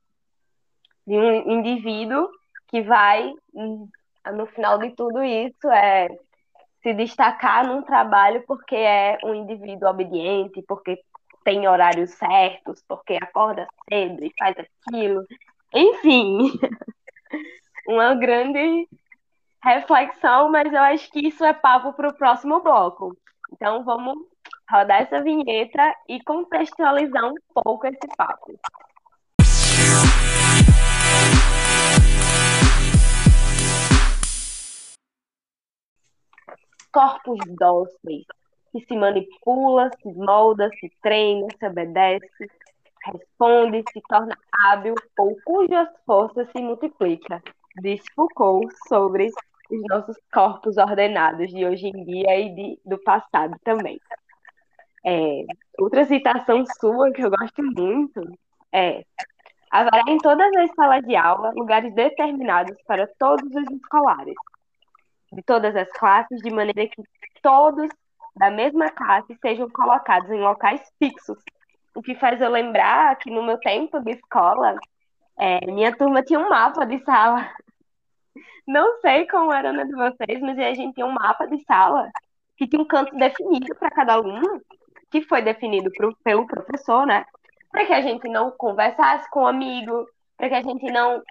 de 1.06 1.14
um 1.14 1.50
indivíduo 1.50 2.28
que 2.68 2.82
vai, 2.82 3.32
no 3.54 4.46
final 4.46 4.78
de 4.78 4.90
tudo 4.90 5.22
isso, 5.22 5.68
é 5.70 6.08
se 6.82 6.92
destacar 6.94 7.66
num 7.66 7.82
trabalho 7.82 8.42
porque 8.46 8.74
é 8.74 9.18
um 9.24 9.34
indivíduo 9.34 9.88
obediente, 9.88 10.62
porque 10.66 10.98
tem 11.44 11.66
horários 11.68 12.10
certos, 12.10 12.82
porque 12.88 13.18
acorda 13.20 13.66
cedo 13.88 14.24
e 14.24 14.32
faz 14.38 14.56
aquilo. 14.58 15.24
Enfim, 15.74 16.52
uma 17.86 18.14
grande 18.14 18.88
reflexão, 19.62 20.50
mas 20.50 20.72
eu 20.72 20.80
acho 20.80 21.10
que 21.10 21.28
isso 21.28 21.44
é 21.44 21.52
papo 21.52 21.92
para 21.92 22.08
o 22.08 22.14
próximo 22.14 22.60
bloco. 22.60 23.16
Então 23.52 23.84
vamos 23.84 24.16
rodar 24.70 25.02
essa 25.02 25.22
vinheta 25.22 25.94
e 26.08 26.22
contextualizar 26.24 27.24
um 27.24 27.34
pouco 27.54 27.86
esse 27.86 28.08
papo. 28.16 28.58
Corpos 36.92 37.38
dóceis, 37.58 38.26
que 38.70 38.84
se 38.86 38.96
manipula, 38.96 39.90
se 40.02 40.12
molda, 40.12 40.70
se 40.78 40.90
treina, 41.02 41.46
se 41.58 41.66
obedece, 41.66 42.50
responde, 43.04 43.82
se 43.92 44.00
torna 44.08 44.36
hábil 44.64 44.94
ou 45.18 45.36
cujas 45.44 45.88
forças 46.06 46.48
se 46.50 46.62
multiplica, 46.62 47.42
diz 47.80 48.02
Foucault 48.14 48.72
sobre 48.88 49.28
os 49.70 49.82
nossos 49.88 50.16
corpos 50.32 50.76
ordenados 50.76 51.48
de 51.48 51.64
hoje 51.64 51.86
em 51.86 52.04
dia 52.04 52.38
e 52.38 52.54
de, 52.54 52.80
do 52.84 52.98
passado 53.02 53.56
também. 53.64 53.98
É, 55.04 55.44
outra 55.78 56.04
citação 56.04 56.64
sua 56.78 57.10
que 57.12 57.24
eu 57.24 57.30
gosto 57.30 57.62
muito 57.62 58.20
é: 58.72 59.04
haverá 59.70 60.02
em 60.08 60.18
todas 60.18 60.54
as 60.56 60.70
salas 60.74 61.02
de 61.02 61.16
aula 61.16 61.52
lugares 61.56 61.92
determinados 61.94 62.76
para 62.86 63.08
todos 63.18 63.50
os 63.54 63.70
escolares, 63.70 64.34
de 65.32 65.42
todas 65.42 65.74
as 65.74 65.90
classes, 65.92 66.40
de 66.42 66.50
maneira 66.50 66.86
que 66.88 67.02
todos 67.42 67.88
da 68.36 68.50
mesma 68.50 68.90
classe 68.90 69.36
sejam 69.40 69.68
colocados 69.70 70.30
em 70.30 70.40
locais 70.40 70.80
fixos. 70.98 71.38
O 71.94 72.02
que 72.02 72.14
faz 72.14 72.40
eu 72.40 72.50
lembrar 72.50 73.16
que 73.16 73.30
no 73.30 73.42
meu 73.42 73.58
tempo 73.58 74.00
de 74.00 74.12
escola, 74.12 74.76
é, 75.38 75.66
minha 75.66 75.94
turma 75.94 76.22
tinha 76.22 76.38
um 76.38 76.48
mapa 76.48 76.86
de 76.86 76.98
sala 77.04 77.50
não 78.66 79.00
sei 79.00 79.26
como 79.26 79.52
era 79.52 79.72
na 79.72 79.84
de 79.84 79.92
vocês, 79.92 80.40
mas 80.40 80.58
a 80.58 80.74
gente 80.74 80.94
tinha 80.94 81.06
um 81.06 81.12
mapa 81.12 81.46
de 81.46 81.62
sala 81.64 82.10
que 82.56 82.66
tinha 82.66 82.80
um 82.80 82.86
canto 82.86 83.14
definido 83.16 83.74
para 83.76 83.90
cada 83.90 84.14
aluno, 84.14 84.62
que 85.10 85.22
foi 85.22 85.42
definido 85.42 85.90
pro, 85.92 86.16
pelo 86.22 86.46
professor, 86.46 87.06
né? 87.06 87.24
Para 87.70 87.86
que 87.86 87.92
a 87.92 88.00
gente 88.00 88.28
não 88.28 88.50
conversasse 88.52 89.28
com 89.30 89.40
o 89.40 89.42
um 89.44 89.46
amigo, 89.46 90.06
para 90.36 90.48
que 90.48 90.54
a 90.54 90.62
gente 90.62 90.90
não 90.92 91.22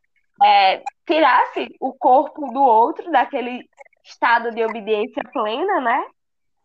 é, 0.44 0.84
tirasse 1.06 1.74
o 1.80 1.94
corpo 1.94 2.52
do 2.52 2.62
outro 2.62 3.10
daquele 3.12 3.68
estado 4.04 4.52
de 4.52 4.64
obediência 4.64 5.24
plena, 5.32 5.82
né? 5.82 6.06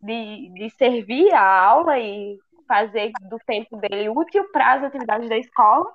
De, 0.01 0.53
de 0.55 0.71
servir 0.71 1.33
a 1.33 1.65
aula 1.65 1.99
e 1.99 2.39
fazer 2.69 3.13
do 3.29 3.39
tempo 3.47 3.77
dele 3.79 4.09
útil 4.09 4.45
para 4.53 4.75
as 4.75 4.85
atividades 4.85 5.29
da 5.29 5.39
escola. 5.39 5.87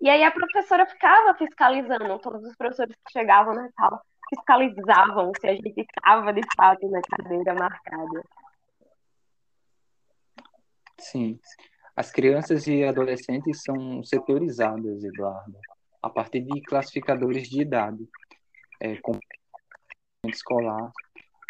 E 0.00 0.08
aí 0.08 0.22
a 0.22 0.30
professora 0.30 0.86
ficava 0.86 1.34
fiscalizando, 1.34 2.18
todos 2.18 2.44
os 2.44 2.54
professores 2.56 2.94
que 2.94 3.12
chegavam 3.12 3.54
na 3.54 3.68
sala 3.70 4.00
fiscalizavam 4.28 5.32
se 5.40 5.46
a 5.46 5.54
gente 5.54 5.80
estava 5.80 6.32
de 6.32 6.42
fato 6.56 6.88
na 6.88 7.00
cadeira 7.00 7.54
marcada. 7.54 8.22
Sim. 10.98 11.38
As 11.94 12.10
crianças 12.10 12.66
e 12.66 12.84
adolescentes 12.84 13.62
são 13.62 14.02
setorizadas, 14.02 15.02
Eduardo, 15.02 15.58
a 16.02 16.10
partir 16.10 16.42
de 16.42 16.60
classificadores 16.62 17.48
de 17.48 17.62
idade, 17.62 18.06
é, 18.80 18.96
com 18.96 19.18
escolar, 20.30 20.90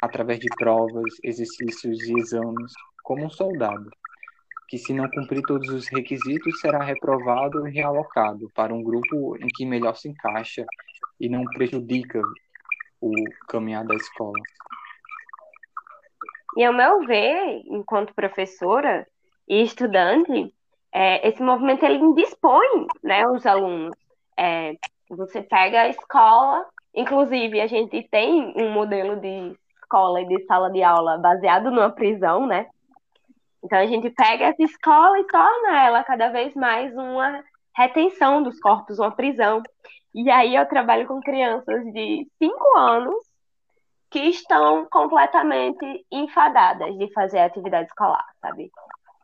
através 0.03 0.39
de 0.39 0.49
provas, 0.57 1.15
exercícios 1.23 2.03
e 2.03 2.19
exames, 2.19 2.73
como 3.03 3.25
um 3.25 3.31
soldado 3.31 3.91
que, 4.69 4.79
se 4.79 4.93
não 4.93 5.09
cumprir 5.09 5.43
todos 5.43 5.69
os 5.69 5.87
requisitos, 5.89 6.61
será 6.61 6.83
reprovado 6.83 7.67
e 7.67 7.71
realocado 7.71 8.51
para 8.55 8.75
um 8.75 8.83
grupo 8.83 9.37
em 9.37 9.47
que 9.55 9.65
melhor 9.65 9.97
se 9.97 10.09
encaixa 10.09 10.65
e 11.21 11.29
não 11.29 11.45
prejudica 11.45 12.21
o 13.01 13.13
caminhar 13.49 13.85
da 13.85 13.95
escola. 13.95 14.41
E 16.57 16.65
ao 16.65 16.73
meu 16.73 17.07
ver, 17.07 17.63
enquanto 17.67 18.15
professora 18.15 19.07
e 19.49 19.63
estudante, 19.63 20.53
é, 20.93 21.29
esse 21.29 21.43
movimento 21.43 21.85
ele 21.85 21.99
indispõe 21.99 22.87
né, 23.03 23.27
os 23.29 23.45
alunos. 23.47 23.95
É, 24.39 24.75
você 25.09 25.43
pega 25.43 25.83
a 25.83 25.89
escola, 25.89 26.67
inclusive 26.97 27.61
a 27.61 27.67
gente 27.67 28.03
tem 28.11 28.55
um 28.57 28.73
modelo 28.73 29.21
de 29.21 29.55
escola 29.83 30.23
e 30.23 30.27
de 30.27 30.45
sala 30.47 30.71
de 30.71 30.83
aula 30.83 31.19
baseado 31.19 31.71
numa 31.71 31.91
prisão, 31.91 32.47
né? 32.47 32.67
Então 33.63 33.79
a 33.79 33.87
gente 33.87 34.11
pega 34.11 34.47
essa 34.47 34.63
escola 34.63 35.19
e 35.19 35.27
torna 35.27 35.85
ela 35.85 36.03
cada 36.05 36.29
vez 36.29 36.55
mais 36.55 36.93
uma 36.97 37.43
retenção 37.77 38.43
dos 38.43 38.59
corpos, 38.59 38.99
uma 38.99 39.11
prisão. 39.11 39.63
E 40.15 40.31
aí 40.31 40.55
eu 40.57 40.67
trabalho 40.67 41.07
com 41.07 41.21
crianças 41.21 41.85
de 41.93 42.27
5 42.39 42.79
anos 42.79 43.17
que 44.11 44.21
estão 44.21 44.87
completamente 44.91 46.07
enfadadas 46.11 46.97
de 46.97 47.13
fazer 47.13 47.41
atividade 47.41 47.89
escolar, 47.89 48.25
sabe? 48.41 48.71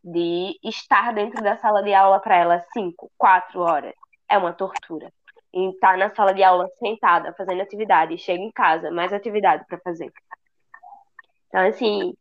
De 0.05 0.59
estar 0.63 1.15
dentro 1.15 1.43
da 1.43 1.57
sala 1.57 1.83
de 1.83 1.95
aula 1.95 2.21
para 2.21 2.37
elas 2.37 2.65
5, 2.73 3.11
4 3.17 3.61
horas. 3.61 3.95
É 4.29 4.37
uma 4.37 4.53
tortura. 4.53 5.11
E 5.55 5.69
estar 5.71 5.93
tá 5.93 5.97
na 5.97 6.15
sala 6.15 6.33
de 6.33 6.43
aula 6.43 6.69
sentada, 6.79 7.35
fazendo 7.35 7.61
atividade, 7.61 8.17
chega 8.19 8.43
em 8.43 8.51
casa, 8.51 8.91
mais 8.91 9.13
atividade 9.13 9.65
para 9.67 9.79
fazer. 9.81 10.11
Então, 11.49 11.69
assim, 11.69 12.15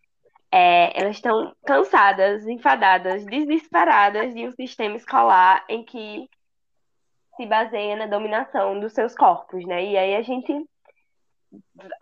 é, 0.51 0.99
elas 0.99 1.15
estão 1.15 1.55
cansadas, 1.65 2.45
enfadadas, 2.45 3.25
desesperadas 3.25 4.33
de 4.33 4.45
um 4.47 4.51
sistema 4.51 4.97
escolar 4.97 5.63
em 5.69 5.83
que 5.83 6.29
se 7.37 7.45
baseia 7.45 7.95
na 7.95 8.05
dominação 8.05 8.79
dos 8.79 8.93
seus 8.93 9.15
corpos, 9.15 9.65
né? 9.65 9.85
E 9.85 9.97
aí 9.97 10.15
a 10.15 10.21
gente, 10.21 10.53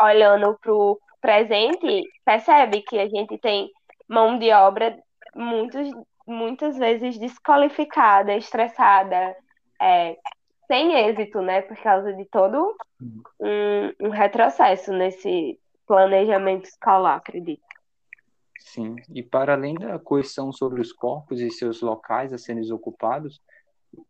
olhando 0.01 0.57
para 0.59 0.74
o 0.74 1.00
presente, 1.21 2.03
percebe 2.25 2.81
que 2.81 2.98
a 2.98 3.07
gente 3.07 3.38
tem 3.38 3.69
mão 4.07 4.39
de 4.39 4.51
obra 4.51 4.98
muitos, 5.36 5.88
muitas 6.25 6.77
vezes 6.77 7.19
desqualificada, 7.19 8.36
estressada, 8.36 9.36
é, 9.79 10.17
sem 10.69 10.93
êxito, 10.93 11.41
né? 11.41 11.63
Por 11.63 11.75
causa 11.77 12.13
de 12.13 12.25
todo 12.25 12.75
um, 13.01 14.07
um 14.07 14.09
retrocesso 14.09 14.93
nesse 14.93 15.59
planejamento 15.88 16.65
escolar, 16.65 17.15
acredito. 17.15 17.63
Sim, 18.59 18.97
e 19.09 19.23
para 19.23 19.53
além 19.53 19.73
da 19.73 19.97
coerção 19.97 20.51
sobre 20.51 20.79
os 20.79 20.93
corpos 20.93 21.41
e 21.41 21.49
seus 21.49 21.81
locais 21.81 22.31
a 22.31 22.38
serem 22.38 22.71
ocupados, 22.71 23.41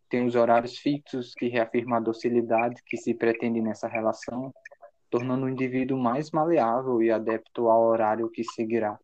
tem 0.09 0.25
os 0.25 0.35
horários 0.35 0.77
fixos 0.77 1.33
que 1.33 1.47
reafirmam 1.47 1.97
a 1.97 2.01
docilidade 2.01 2.83
que 2.85 2.97
se 2.97 3.13
pretende 3.13 3.61
nessa 3.61 3.87
relação, 3.87 4.53
tornando 5.09 5.45
o 5.45 5.49
indivíduo 5.49 5.97
mais 5.97 6.31
maleável 6.31 7.01
e 7.01 7.09
adepto 7.09 7.69
ao 7.69 7.83
horário 7.83 8.29
que 8.29 8.43
seguirá 8.43 8.99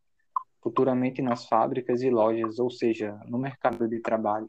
futuramente 0.62 1.22
nas 1.22 1.48
fábricas 1.48 2.02
e 2.02 2.10
lojas, 2.10 2.60
ou 2.60 2.70
seja, 2.70 3.18
no 3.28 3.38
mercado 3.38 3.88
de 3.88 4.02
trabalho. 4.02 4.48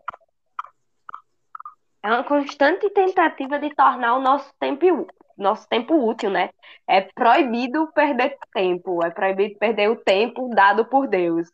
É 2.06 2.08
uma 2.08 2.22
constante 2.22 2.88
tentativa 2.90 3.58
de 3.58 3.74
tornar 3.74 4.14
o 4.14 4.20
nosso 4.20 4.54
tempo 4.60 5.08
nosso 5.36 5.68
tempo 5.68 5.92
útil, 6.08 6.30
né? 6.30 6.50
É 6.86 7.00
proibido 7.00 7.90
perder 7.92 8.38
tempo, 8.54 9.04
é 9.04 9.10
proibido 9.10 9.58
perder 9.58 9.90
o 9.90 9.96
tempo 9.96 10.48
dado 10.54 10.84
por 10.84 11.08
Deus. 11.08 11.48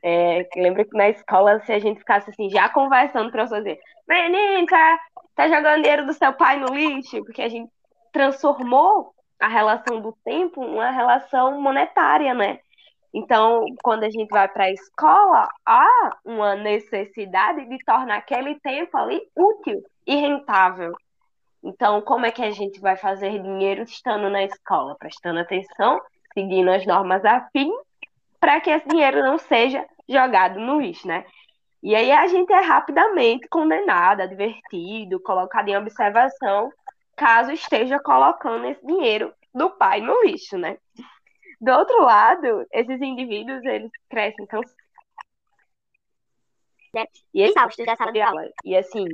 É, 0.00 0.48
lembra 0.54 0.84
que 0.84 0.96
na 0.96 1.08
escola, 1.08 1.58
se 1.64 1.72
a 1.72 1.80
gente 1.80 1.98
ficasse 1.98 2.30
assim, 2.30 2.48
já 2.48 2.68
conversando 2.68 3.32
para 3.32 3.48
fazer, 3.48 3.80
menino, 4.08 4.64
tá, 4.66 5.00
tá 5.34 5.48
jogando 5.48 5.82
dinheiro 5.82 6.06
do 6.06 6.14
seu 6.14 6.32
pai 6.34 6.56
no 6.56 6.72
lixo, 6.72 7.24
porque 7.24 7.42
a 7.42 7.48
gente 7.48 7.68
transformou 8.12 9.12
a 9.40 9.48
relação 9.48 10.00
do 10.00 10.16
tempo 10.24 10.64
uma 10.64 10.92
relação 10.92 11.60
monetária, 11.60 12.32
né? 12.32 12.60
Então, 13.12 13.64
quando 13.82 14.04
a 14.04 14.10
gente 14.10 14.28
vai 14.28 14.48
para 14.48 14.64
a 14.64 14.70
escola, 14.70 15.48
há 15.66 16.18
uma 16.24 16.54
necessidade 16.54 17.68
de 17.68 17.78
tornar 17.84 18.18
aquele 18.18 18.58
tempo 18.60 18.96
ali 18.96 19.20
útil 19.36 19.82
e 20.06 20.14
rentável. 20.14 20.92
Então, 21.62 22.00
como 22.00 22.24
é 22.24 22.30
que 22.30 22.42
a 22.42 22.50
gente 22.50 22.80
vai 22.80 22.96
fazer 22.96 23.42
dinheiro 23.42 23.82
estando 23.82 24.30
na 24.30 24.44
escola? 24.44 24.96
Prestando 24.96 25.40
atenção, 25.40 26.00
seguindo 26.32 26.70
as 26.70 26.86
normas 26.86 27.24
afim, 27.24 27.70
para 28.38 28.60
que 28.60 28.70
esse 28.70 28.88
dinheiro 28.88 29.22
não 29.22 29.38
seja 29.38 29.84
jogado 30.08 30.58
no 30.58 30.80
lixo, 30.80 31.06
né? 31.06 31.24
E 31.82 31.94
aí 31.94 32.12
a 32.12 32.26
gente 32.26 32.52
é 32.52 32.60
rapidamente 32.60 33.48
condenado, 33.48 34.20
advertido, 34.20 35.20
colocado 35.20 35.68
em 35.68 35.76
observação, 35.76 36.70
caso 37.16 37.52
esteja 37.52 37.98
colocando 37.98 38.66
esse 38.66 38.84
dinheiro 38.86 39.32
do 39.54 39.70
pai 39.70 40.00
no 40.00 40.22
lixo, 40.22 40.56
né? 40.56 40.78
Do 41.60 41.72
outro 41.72 42.02
lado, 42.02 42.66
esses 42.72 43.00
indivíduos, 43.02 43.62
eles 43.64 43.90
crescem 44.08 44.46
cansados. 44.46 44.74
Né? 46.94 47.06
E 47.34 47.42
exaustos 47.42 47.84
da 47.84 47.96
sala 47.96 48.12
de 48.12 48.20
aula. 48.20 48.48
E 48.64 48.76
assim, 48.76 49.06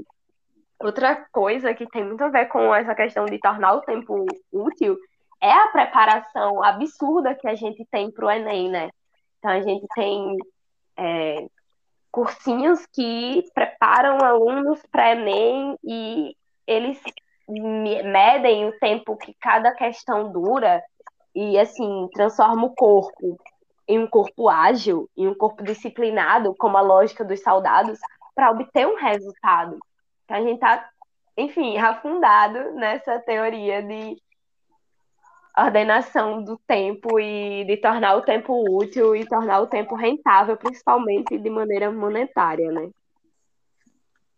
outra 0.78 1.26
coisa 1.32 1.74
que 1.74 1.86
tem 1.88 2.04
muito 2.04 2.22
a 2.22 2.28
ver 2.28 2.46
com 2.46 2.74
essa 2.74 2.94
questão 2.94 3.26
de 3.26 3.38
tornar 3.38 3.74
o 3.74 3.82
tempo 3.82 4.24
útil 4.52 4.96
é 5.40 5.50
a 5.50 5.68
preparação 5.68 6.62
absurda 6.62 7.34
que 7.34 7.48
a 7.48 7.54
gente 7.54 7.84
tem 7.90 8.10
para 8.10 8.26
o 8.26 8.30
Enem, 8.30 8.70
né? 8.70 8.90
Então 9.38 9.50
a 9.50 9.60
gente 9.60 9.86
tem 9.94 10.36
é, 10.96 11.46
cursinhos 12.10 12.86
que 12.86 13.44
preparam 13.54 14.24
alunos 14.24 14.80
para 14.90 15.12
Enem 15.12 15.76
e 15.84 16.34
eles 16.66 16.98
medem 17.48 18.66
o 18.66 18.78
tempo 18.78 19.16
que 19.16 19.34
cada 19.40 19.72
questão 19.72 20.32
dura 20.32 20.82
e 21.36 21.58
assim 21.58 22.08
transforma 22.14 22.64
o 22.64 22.74
corpo 22.74 23.38
em 23.86 23.98
um 23.98 24.06
corpo 24.06 24.48
ágil, 24.48 25.08
em 25.14 25.28
um 25.28 25.34
corpo 25.34 25.62
disciplinado, 25.62 26.54
como 26.58 26.78
a 26.78 26.80
lógica 26.80 27.22
dos 27.22 27.42
soldados, 27.42 27.98
para 28.34 28.50
obter 28.50 28.86
um 28.86 28.96
resultado. 28.96 29.78
Então 30.24 30.38
a 30.38 30.40
gente 30.40 30.54
está, 30.54 30.88
enfim, 31.36 31.76
afundado 31.76 32.72
nessa 32.72 33.20
teoria 33.20 33.82
de 33.82 34.16
ordenação 35.56 36.42
do 36.42 36.58
tempo 36.66 37.20
e 37.20 37.64
de 37.64 37.76
tornar 37.76 38.16
o 38.16 38.22
tempo 38.22 38.64
útil 38.68 39.14
e 39.14 39.26
tornar 39.26 39.60
o 39.60 39.66
tempo 39.66 39.94
rentável, 39.94 40.56
principalmente 40.56 41.38
de 41.38 41.50
maneira 41.50 41.92
monetária, 41.92 42.72
né? 42.72 42.90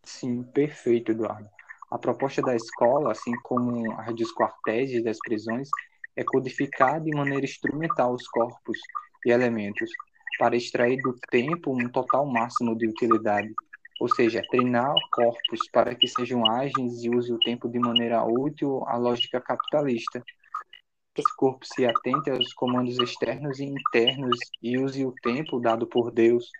Sim, 0.02 0.43
perfeito, 0.43 1.12
Eduardo. 1.12 1.49
A 1.90 1.99
proposta 1.99 2.43
da 2.43 2.55
escola, 2.55 3.12
assim 3.12 3.33
como 3.43 3.93
a 3.93 4.12
dos 4.12 4.33
quartéis 4.35 4.90
e 4.90 5.02
das 5.02 5.19
prisões, 5.19 5.69
é 6.18 6.25
codificar 6.25 7.00
de 7.00 7.12
maneira 7.12 7.46
instrumental 7.46 8.12
os 8.12 8.26
corpos 8.26 8.76
e 9.25 9.30
elementos 9.30 9.88
para 10.37 10.56
extrair 10.56 11.00
do 11.00 11.14
tempo 11.30 11.72
um 11.72 11.88
total 11.88 12.26
máximo 12.26 12.76
de 12.76 12.88
utilidade, 12.88 13.54
ou 14.00 14.08
seja, 14.08 14.42
treinar 14.50 14.92
corpos 15.12 15.60
para 15.72 15.94
que 15.94 16.08
sejam 16.08 16.44
ágeis 16.44 17.04
e 17.04 17.08
usem 17.08 17.37
o 17.37 17.38
tempo 17.38 17.68
de 17.68 17.78
maneira 17.78 18.25
útil 18.25 18.82
à 18.88 18.96
lógica 18.96 19.40
capitalista. 19.40 20.22
Esse 21.16 21.37
corpo 21.37 21.64
se 21.64 21.87
atente 21.87 22.30
aos 22.30 22.52
comandos 22.52 22.98
externos 22.98 23.60
e 23.60 23.64
internos 23.64 24.38
e 24.60 24.76
use 24.76 25.04
o 25.04 25.14
tempo 25.22 25.60
dado 25.60 25.87
por 25.87 26.10
Deus 26.10 26.50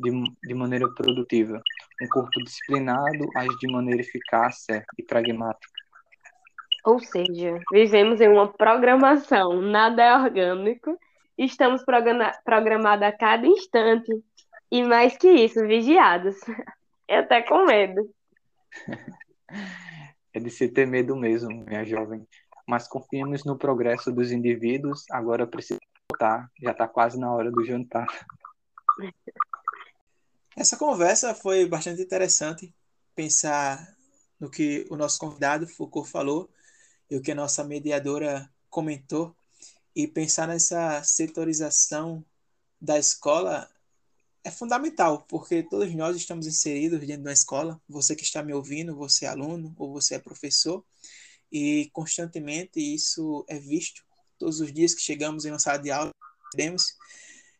de, 0.00 0.10
de 0.42 0.54
maneira 0.54 0.88
produtiva. 0.94 1.60
Um 2.02 2.08
corpo 2.08 2.42
disciplinado 2.44 3.30
age 3.36 3.56
de 3.58 3.72
maneira 3.72 4.00
eficaz 4.00 4.66
e 4.98 5.02
pragmática. 5.02 5.71
Ou 6.84 6.98
seja, 6.98 7.58
vivemos 7.72 8.20
em 8.20 8.28
uma 8.28 8.52
programação, 8.52 9.60
nada 9.60 10.02
é 10.02 10.16
orgânico, 10.16 10.98
estamos 11.38 11.84
programados 12.44 13.06
a 13.06 13.12
cada 13.12 13.46
instante, 13.46 14.12
e 14.70 14.82
mais 14.82 15.16
que 15.16 15.30
isso, 15.30 15.60
vigiados. 15.66 16.36
Eu 17.08 17.20
até 17.20 17.42
com 17.42 17.64
medo. 17.66 18.10
É 20.34 20.40
de 20.40 20.48
se 20.48 20.66
ter 20.66 20.86
medo 20.86 21.14
mesmo, 21.14 21.50
minha 21.50 21.84
jovem. 21.84 22.26
Mas 22.66 22.88
confiemos 22.88 23.44
no 23.44 23.58
progresso 23.58 24.10
dos 24.10 24.32
indivíduos, 24.32 25.04
agora 25.10 25.46
preciso 25.46 25.78
voltar, 26.10 26.50
já 26.58 26.72
está 26.72 26.88
quase 26.88 27.20
na 27.20 27.30
hora 27.30 27.50
do 27.50 27.62
jantar. 27.62 28.06
Essa 30.56 30.78
conversa 30.78 31.34
foi 31.34 31.66
bastante 31.66 32.00
interessante, 32.00 32.74
pensar 33.14 33.78
no 34.40 34.50
que 34.50 34.86
o 34.90 34.96
nosso 34.96 35.18
convidado 35.18 35.68
Foucault 35.68 36.10
falou 36.10 36.48
e 37.12 37.16
o 37.16 37.20
que 37.20 37.32
a 37.32 37.34
nossa 37.34 37.62
mediadora 37.62 38.50
comentou, 38.70 39.36
e 39.94 40.08
pensar 40.08 40.48
nessa 40.48 41.04
setorização 41.04 42.24
da 42.80 42.98
escola 42.98 43.70
é 44.42 44.50
fundamental, 44.50 45.26
porque 45.28 45.62
todos 45.62 45.94
nós 45.94 46.16
estamos 46.16 46.46
inseridos 46.46 47.06
dentro 47.06 47.24
da 47.24 47.32
escola. 47.32 47.78
Você 47.86 48.16
que 48.16 48.24
está 48.24 48.42
me 48.42 48.54
ouvindo, 48.54 48.96
você 48.96 49.26
é 49.26 49.28
aluno 49.28 49.74
ou 49.76 49.92
você 49.92 50.14
é 50.14 50.18
professor, 50.18 50.82
e 51.52 51.90
constantemente 51.92 52.80
isso 52.80 53.44
é 53.46 53.58
visto 53.58 54.02
todos 54.38 54.60
os 54.60 54.72
dias 54.72 54.94
que 54.94 55.02
chegamos 55.02 55.44
em 55.44 55.50
uma 55.50 55.58
sala 55.58 55.76
de 55.76 55.90
aula, 55.90 56.12
vemos. 56.56 56.96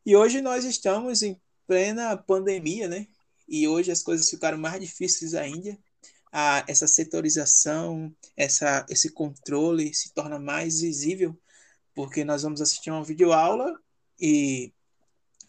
E 0.06 0.16
hoje 0.16 0.40
nós 0.40 0.64
estamos 0.64 1.22
em 1.22 1.38
plena 1.66 2.16
pandemia, 2.16 2.88
né? 2.88 3.06
E 3.46 3.68
hoje 3.68 3.92
as 3.92 4.02
coisas 4.02 4.30
ficaram 4.30 4.56
mais 4.56 4.80
difíceis 4.80 5.34
ainda 5.34 5.78
a, 6.32 6.64
essa 6.66 6.88
setorização, 6.88 8.14
essa, 8.34 8.86
esse 8.88 9.12
controle 9.12 9.92
se 9.92 10.14
torna 10.14 10.38
mais 10.38 10.80
visível, 10.80 11.38
porque 11.94 12.24
nós 12.24 12.42
vamos 12.42 12.62
assistir 12.62 12.90
uma 12.90 13.04
videoaula 13.04 13.78
e 14.18 14.72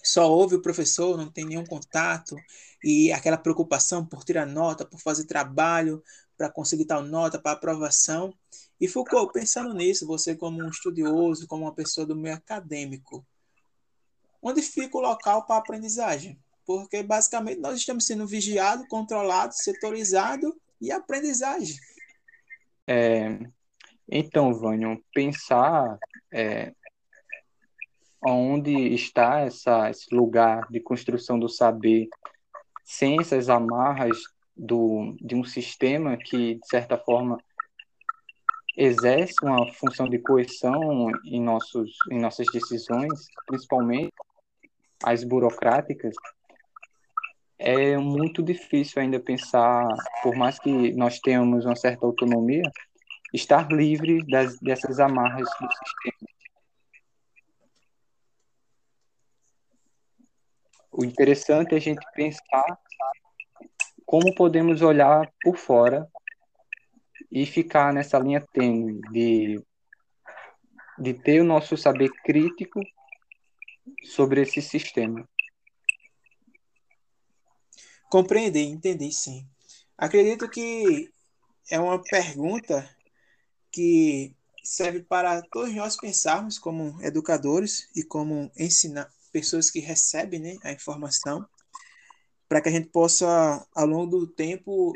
só 0.03 0.29
ouve 0.29 0.55
o 0.55 0.61
professor, 0.61 1.15
não 1.15 1.31
tem 1.31 1.45
nenhum 1.45 1.65
contato, 1.65 2.35
e 2.83 3.13
aquela 3.13 3.37
preocupação 3.37 4.05
por 4.05 4.25
tirar 4.25 4.45
nota, 4.45 4.85
por 4.85 4.99
fazer 4.99 5.23
trabalho, 5.23 6.03
para 6.35 6.49
conseguir 6.49 6.83
tal 6.83 7.01
nota, 7.01 7.39
para 7.39 7.53
aprovação. 7.53 8.33
E 8.81 8.85
Foucault, 8.85 9.31
pensando 9.31 9.73
nisso, 9.73 10.05
você 10.05 10.35
como 10.35 10.61
um 10.61 10.69
estudioso, 10.69 11.47
como 11.47 11.63
uma 11.63 11.73
pessoa 11.73 12.05
do 12.05 12.17
meio 12.17 12.35
acadêmico, 12.35 13.25
onde 14.41 14.61
fica 14.61 14.97
o 14.97 15.01
local 15.01 15.45
para 15.45 15.55
aprendizagem? 15.55 16.37
Porque 16.65 17.01
basicamente 17.01 17.61
nós 17.61 17.79
estamos 17.79 18.05
sendo 18.05 18.27
vigiados, 18.27 18.85
controlados, 18.89 19.59
setorizados 19.59 20.51
e 20.83 20.91
aprendizagem. 20.91 21.77
É, 22.85 23.39
então, 24.07 24.53
Vânio, 24.53 25.01
pensar 25.13 25.97
é, 26.31 26.73
onde 28.21 28.93
está 28.93 29.39
essa, 29.39 29.89
esse 29.89 30.13
lugar 30.13 30.67
de 30.69 30.81
construção 30.81 31.39
do 31.39 31.47
saber 31.47 32.09
sem 32.83 33.19
essas 33.19 33.49
amarras 33.49 34.17
do, 34.55 35.15
de 35.21 35.35
um 35.35 35.43
sistema 35.43 36.17
que, 36.17 36.55
de 36.55 36.67
certa 36.67 36.97
forma, 36.97 37.37
exerce 38.75 39.35
uma 39.41 39.71
função 39.71 40.09
de 40.09 40.19
coerção 40.19 41.09
em, 41.25 41.41
nossos, 41.41 41.95
em 42.11 42.19
nossas 42.19 42.47
decisões, 42.51 43.27
principalmente 43.45 44.13
as 45.03 45.23
burocráticas, 45.23 46.15
é 47.57 47.97
muito 47.97 48.41
difícil 48.43 49.01
ainda 49.01 49.19
pensar, 49.19 49.87
por 50.21 50.35
mais 50.35 50.59
que 50.59 50.93
nós 50.93 51.19
tenhamos 51.19 51.65
uma 51.65 51.75
certa 51.75 52.05
autonomia, 52.05 52.63
estar 53.33 53.71
livre 53.71 54.25
das, 54.27 54.59
dessas 54.59 54.99
amarras 54.99 55.49
do 55.59 55.67
sistema. 55.71 56.29
O 60.91 61.03
interessante 61.03 61.73
é 61.73 61.77
a 61.77 61.81
gente 61.81 62.05
pensar 62.13 62.77
como 64.05 64.35
podemos 64.35 64.83
olhar 64.83 65.27
por 65.41 65.57
fora 65.57 66.07
e 67.31 67.47
ficar 67.47 67.91
nessa 67.91 68.19
linha 68.19 68.45
tênue 68.53 69.01
de, 69.11 69.59
de 70.99 71.13
ter 71.15 71.41
o 71.41 71.43
nosso 71.43 71.75
saber 71.75 72.11
crítico 72.23 72.79
sobre 74.03 74.41
esse 74.41 74.61
sistema. 74.61 75.27
Compreender, 78.13 78.62
entendi, 78.62 79.12
sim. 79.12 79.43
Acredito 79.97 80.47
que 80.47 81.12
é 81.67 81.80
uma 81.80 81.99
pergunta 81.99 82.88
que 83.71 84.36
serve 84.63 85.02
para 85.02 85.41
todos 85.41 85.73
nós 85.73 85.97
pensarmos 85.97 86.60
como 86.60 87.02
educadores 87.02 87.89
e 87.95 88.04
como 88.04 88.52
ensinar 88.56 89.12
pessoas 89.32 89.71
que 89.71 89.80
recebem 89.80 90.39
né, 90.39 90.58
a 90.63 90.71
informação, 90.71 91.43
para 92.47 92.62
que 92.62 92.69
a 92.69 92.71
gente 92.71 92.89
possa, 92.89 93.67
ao 93.73 93.88
longo 93.88 94.19
do 94.19 94.28
tempo, 94.28 94.93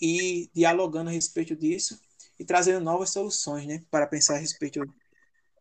ir 0.00 0.48
dialogando 0.54 1.10
a 1.10 1.12
respeito 1.12 1.56
disso 1.56 2.00
e 2.38 2.44
trazendo 2.44 2.78
novas 2.78 3.10
soluções 3.10 3.66
né, 3.66 3.82
para 3.90 4.06
pensar 4.06 4.36
a 4.36 4.38
respeito 4.38 4.80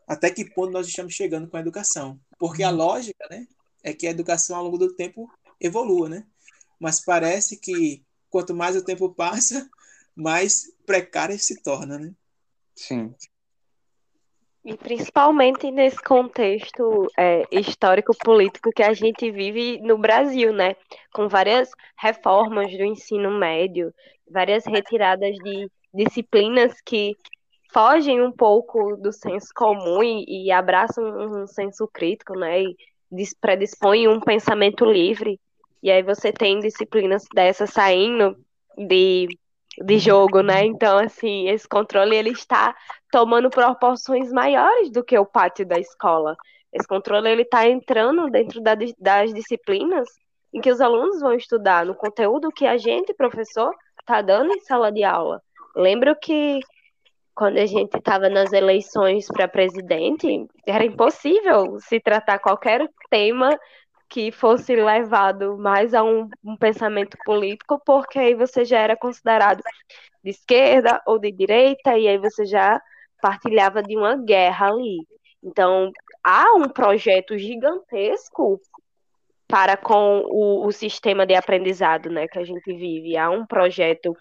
até 0.06 0.30
que 0.30 0.46
ponto 0.46 0.74
nós 0.74 0.88
estamos 0.88 1.16
chegando 1.16 1.48
com 1.48 1.58
a 1.58 1.62
educação. 1.62 2.20
Porque 2.38 2.62
a 2.62 2.70
lógica 2.70 3.26
né, 3.32 3.48
é 3.82 3.96
que 3.96 4.06
a 4.06 4.12
educação, 4.12 4.58
ao 4.58 4.66
longo 4.66 4.78
do 4.78 4.94
tempo, 4.94 5.28
evolua, 5.60 6.08
né? 6.08 6.28
Mas 6.80 7.04
parece 7.04 7.58
que 7.58 8.04
quanto 8.30 8.54
mais 8.54 8.76
o 8.76 8.84
tempo 8.84 9.14
passa, 9.14 9.70
mais 10.16 10.74
precária 10.86 11.38
se 11.38 11.62
torna, 11.62 11.98
né? 11.98 12.14
Sim. 12.76 13.14
E 14.66 14.76
principalmente 14.76 15.72
nesse 15.72 16.02
contexto 16.04 17.08
é, 17.18 17.44
histórico-político 17.52 18.70
que 18.76 18.84
a 18.84 18.94
gente 18.94 19.32
vive 19.32 19.80
no 19.82 19.98
Brasil, 19.98 20.52
né? 20.52 20.76
Com 21.14 21.30
várias 21.30 21.70
reformas 21.98 22.70
do 22.72 22.84
ensino 22.84 23.32
médio, 23.32 23.94
várias 24.30 24.66
retiradas 24.66 25.34
de 25.38 25.72
disciplinas 25.94 26.82
que 26.86 27.16
fogem 27.72 28.22
um 28.22 28.32
pouco 28.32 28.98
do 28.98 29.12
senso 29.14 29.48
comum 29.56 30.04
e, 30.04 30.48
e 30.48 30.52
abraçam 30.52 31.04
um, 31.04 31.48
senso 31.48 31.88
crítico, 31.88 32.34
né? 32.38 32.64
E 32.64 32.76
predispõem 33.40 34.08
um 34.08 34.20
pensamento 34.20 34.84
livre. 34.84 35.40
E 35.88 35.92
aí 35.92 36.04
você 36.04 36.34
tem 36.34 36.60
disciplinas 36.60 37.24
dessas 37.34 37.70
saindo 37.70 38.36
de, 38.78 39.30
de 39.86 40.00
jogo, 40.00 40.42
né? 40.42 40.66
Então, 40.66 40.98
assim, 40.98 41.48
esse 41.48 41.66
controle 41.66 42.14
ele 42.14 42.32
está 42.32 42.76
tomando 43.10 43.50
proporções 43.50 44.30
maiores 44.30 44.92
do 44.92 45.02
que 45.02 45.18
o 45.18 45.26
pátio 45.26 45.66
da 45.66 45.80
escola. 45.80 46.36
Esse 46.74 46.86
controle 46.86 47.30
ele 47.30 47.44
está 47.44 47.70
entrando 47.70 48.30
dentro 48.30 48.60
da, 48.60 48.74
das 49.00 49.34
disciplinas 49.34 50.10
em 50.54 50.60
que 50.60 50.70
os 50.70 50.82
alunos 50.82 51.22
vão 51.22 51.32
estudar, 51.32 51.86
no 51.86 51.96
conteúdo 51.96 52.52
que 52.52 52.68
a 52.68 52.76
gente, 52.76 53.14
professor, 53.14 53.74
está 54.02 54.22
dando 54.22 54.52
em 54.52 54.60
sala 54.60 54.92
de 54.92 55.06
aula. 55.06 55.42
Lembro 55.74 56.14
que 56.20 56.60
quando 57.34 57.60
a 57.60 57.66
gente 57.66 57.98
estava 57.98 58.28
nas 58.28 58.52
eleições 58.52 59.26
para 59.28 59.48
presidente, 59.48 60.48
era 60.66 60.84
impossível 60.84 61.80
se 61.80 61.98
tratar 62.02 62.40
qualquer 62.40 62.90
tema 63.10 63.58
que 64.10 64.32
fosse 64.32 64.76
levado 64.76 65.58
mais 65.58 65.94
a 65.94 66.04
um, 66.04 66.30
um, 66.44 66.56
pensamento 66.56 67.18
político, 67.26 67.82
porque 67.86 68.18
aí 68.20 68.34
você 68.34 68.64
já 68.64 68.80
era 68.80 68.96
considerado 68.96 69.62
de 70.24 70.32
esquerda 70.32 71.02
ou 71.06 71.20
de 71.20 71.32
direita, 71.32 71.98
e 71.98 72.08
aí 72.08 72.18
você 72.18 72.46
já 72.46 72.82
partilhava 73.22 73.84
de 73.84 73.98
uma 73.98 74.16
guerra 74.16 74.70
ali. 74.70 75.00
Então, 75.44 75.92
há 76.24 76.54
um 76.56 76.70
projeto 76.70 77.38
gigantesco 77.38 78.60
para 79.48 79.78
com 79.78 80.24
o, 80.28 80.66
o 80.66 80.72
sistema 80.72 81.26
de 81.26 81.34
aprendizado 81.34 82.10
né, 82.10 82.28
que 82.28 82.40
a 82.40 82.44
gente 82.44 82.74
vive. 82.74 83.18
Há 83.18 83.30
um 83.30 83.46
projeto 83.46 84.16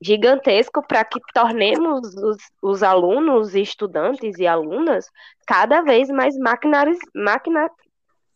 gigantesco 0.00 0.84
para 0.86 1.04
que 1.04 1.20
tornemos 1.32 2.14
os, 2.16 2.36
os, 2.60 2.82
alunos, 2.82 3.54
estudantes 3.54 4.38
e 4.38 4.46
alunas 4.46 5.08
cada 5.46 5.82
vez 5.82 6.08
mais 6.08 6.36
maquinariz, 6.36 6.98
máquina, 7.14 7.70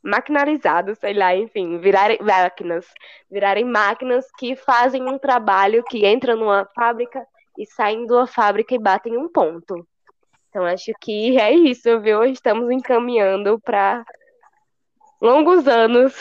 maquinarizados, 0.03 0.99
sei 0.99 1.15
lá, 1.15 1.35
enfim, 1.35 1.79
virarem 1.79 2.19
máquinas, 2.23 2.87
virarem 3.31 3.65
máquinas 3.65 4.27
que 4.39 4.57
fazem 4.57 5.03
um 5.09 5.19
trabalho 5.19 5.85
que 5.85 6.07
entra 6.07 6.37
numa 6.37 6.65
fábrica 6.75 7.27
e 7.59 7.67
saem 7.67 8.07
de 8.07 8.13
uma 8.13 8.27
fábrica 8.27 8.75
e 8.75 8.79
batem 8.79 9.17
um 9.17 9.29
ponto. 9.29 9.87
Então 10.49 10.65
acho 10.65 10.93
que 11.01 11.39
é 11.39 11.53
isso, 11.53 12.01
viu? 12.01 12.25
Estamos 12.25 12.71
encaminhando 12.71 13.61
para 13.61 14.05
longos 15.21 15.67
anos 15.67 16.15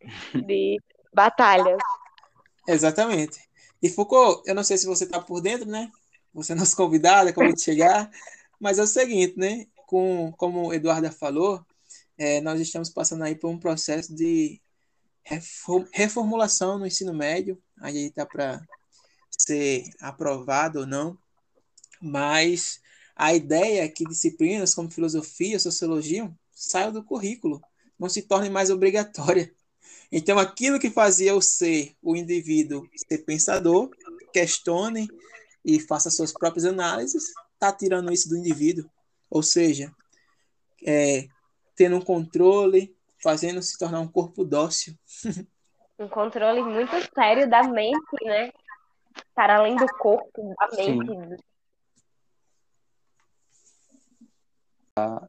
de 0.46 0.80
batalhas. 1.12 1.78
Exatamente. 2.66 3.40
E 3.82 3.88
Foucault, 3.88 4.42
eu 4.46 4.54
não 4.54 4.62
sei 4.62 4.78
se 4.78 4.86
você 4.86 5.04
está 5.04 5.20
por 5.20 5.40
dentro, 5.40 5.68
né? 5.68 5.90
Você 6.32 6.52
é 6.52 6.54
nosso 6.54 6.76
convidado, 6.76 7.28
acabou 7.28 7.52
de 7.52 7.60
chegar, 7.60 8.08
mas 8.58 8.78
é 8.78 8.82
o 8.82 8.86
seguinte, 8.86 9.36
né? 9.36 9.66
Com, 9.86 10.32
como 10.38 10.68
o 10.68 10.72
Eduarda 10.72 11.10
falou, 11.10 11.60
é, 12.22 12.40
nós 12.40 12.60
estamos 12.60 12.88
passando 12.88 13.24
aí 13.24 13.34
por 13.34 13.50
um 13.50 13.58
processo 13.58 14.14
de 14.14 14.60
reformulação 15.92 16.78
no 16.78 16.86
ensino 16.86 17.12
médio, 17.12 17.60
aí 17.80 18.06
está 18.06 18.24
para 18.24 18.64
ser 19.36 19.90
aprovado 20.00 20.80
ou 20.80 20.86
não, 20.86 21.18
mas 22.00 22.80
a 23.16 23.34
ideia 23.34 23.82
é 23.82 23.88
que 23.88 24.04
disciplinas 24.04 24.72
como 24.72 24.88
filosofia, 24.88 25.58
sociologia 25.58 26.32
saiam 26.52 26.92
do 26.92 27.02
currículo, 27.02 27.60
não 27.98 28.08
se 28.08 28.22
tornem 28.22 28.50
mais 28.50 28.70
obrigatória. 28.70 29.52
Então, 30.12 30.38
aquilo 30.38 30.78
que 30.78 30.90
fazia 30.90 31.34
o 31.34 31.42
ser, 31.42 31.96
o 32.00 32.14
indivíduo, 32.14 32.86
ser 33.08 33.18
pensador, 33.18 33.90
questione 34.32 35.08
e 35.64 35.80
faça 35.80 36.08
suas 36.08 36.32
próprias 36.32 36.66
análises, 36.66 37.32
está 37.54 37.72
tirando 37.72 38.12
isso 38.12 38.28
do 38.28 38.36
indivíduo. 38.36 38.88
Ou 39.28 39.42
seja, 39.42 39.92
é, 40.84 41.28
tendo 41.76 41.96
um 41.96 42.00
controle, 42.00 42.96
fazendo 43.22 43.62
se 43.62 43.78
tornar 43.78 44.00
um 44.00 44.08
corpo 44.08 44.44
dócil. 44.44 44.94
Um 45.98 46.08
controle 46.08 46.62
muito 46.62 46.92
sério 47.14 47.48
da 47.48 47.62
mente, 47.62 48.24
né? 48.24 48.50
Para 49.34 49.58
além 49.58 49.76
do 49.76 49.86
corpo, 49.98 50.54
da 50.58 50.68
mente. 50.76 51.06
Sim. 51.06 51.36
A 54.96 55.28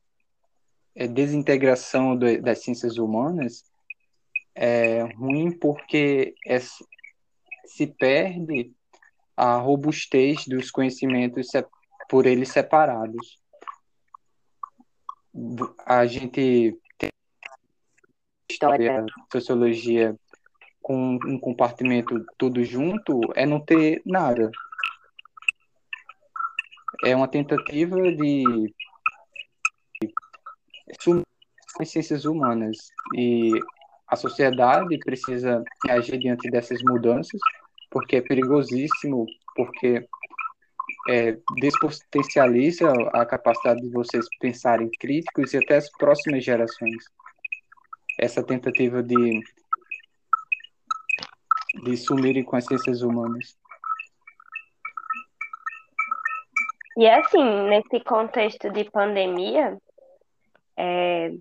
desintegração 1.07 2.17
das 2.17 2.63
ciências 2.63 2.97
humanas 2.97 3.63
é 4.55 5.01
ruim 5.01 5.51
porque 5.51 6.35
é, 6.45 6.59
se 6.59 7.87
perde 7.87 8.73
a 9.35 9.57
robustez 9.57 10.45
dos 10.47 10.69
conhecimentos 10.69 11.47
por 12.09 12.25
eles 12.25 12.49
separados. 12.49 13.42
A 15.85 16.05
gente 16.05 16.77
tem 16.97 17.09
história, 18.49 19.05
sociologia 19.31 20.15
com 20.81 21.17
um 21.25 21.39
compartimento 21.39 22.23
tudo 22.37 22.63
junto 22.63 23.21
é 23.35 23.45
não 23.45 23.59
ter 23.59 24.01
nada. 24.05 24.51
É 27.03 27.15
uma 27.15 27.27
tentativa 27.27 27.97
de 28.11 28.73
sumir 30.99 31.23
as 31.79 31.89
ciências 31.89 32.25
humanas 32.25 32.77
e 33.15 33.51
a 34.07 34.15
sociedade 34.15 34.99
precisa 34.99 35.63
agir 35.89 36.19
diante 36.19 36.49
dessas 36.51 36.83
mudanças, 36.83 37.41
porque 37.89 38.17
é 38.17 38.21
perigosíssimo, 38.21 39.25
porque 39.55 40.07
é, 41.09 41.37
despotencializa 41.57 42.91
a 43.13 43.25
capacidade 43.25 43.81
de 43.81 43.89
vocês 43.89 44.25
pensarem 44.39 44.89
críticos 44.99 45.53
e 45.53 45.57
até 45.57 45.77
as 45.77 45.89
próximas 45.91 46.43
gerações. 46.43 47.03
Essa 48.19 48.43
tentativa 48.43 49.01
de, 49.01 49.41
de 51.83 51.97
sumirem 51.97 52.43
com 52.43 52.55
as 52.55 52.65
ciências 52.65 53.01
humanas. 53.01 53.57
E 56.95 57.09
assim, 57.09 57.43
nesse 57.69 57.99
contexto 58.01 58.69
de 58.69 58.83
pandemia, 58.91 59.77
é, 60.77 61.33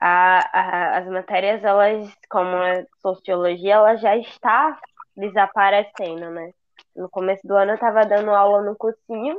a, 0.00 0.58
a, 0.58 0.98
as 0.98 1.06
matérias, 1.06 1.62
elas, 1.62 2.12
como 2.28 2.56
a 2.56 2.84
sociologia, 3.00 3.74
ela 3.74 3.96
já 3.96 4.16
está 4.16 4.80
desaparecendo, 5.16 6.28
né? 6.30 6.52
No 6.94 7.08
começo 7.08 7.46
do 7.46 7.56
ano 7.56 7.72
eu 7.72 7.74
estava 7.74 8.04
dando 8.04 8.30
aula 8.30 8.62
no 8.62 8.76
cursinho, 8.76 9.38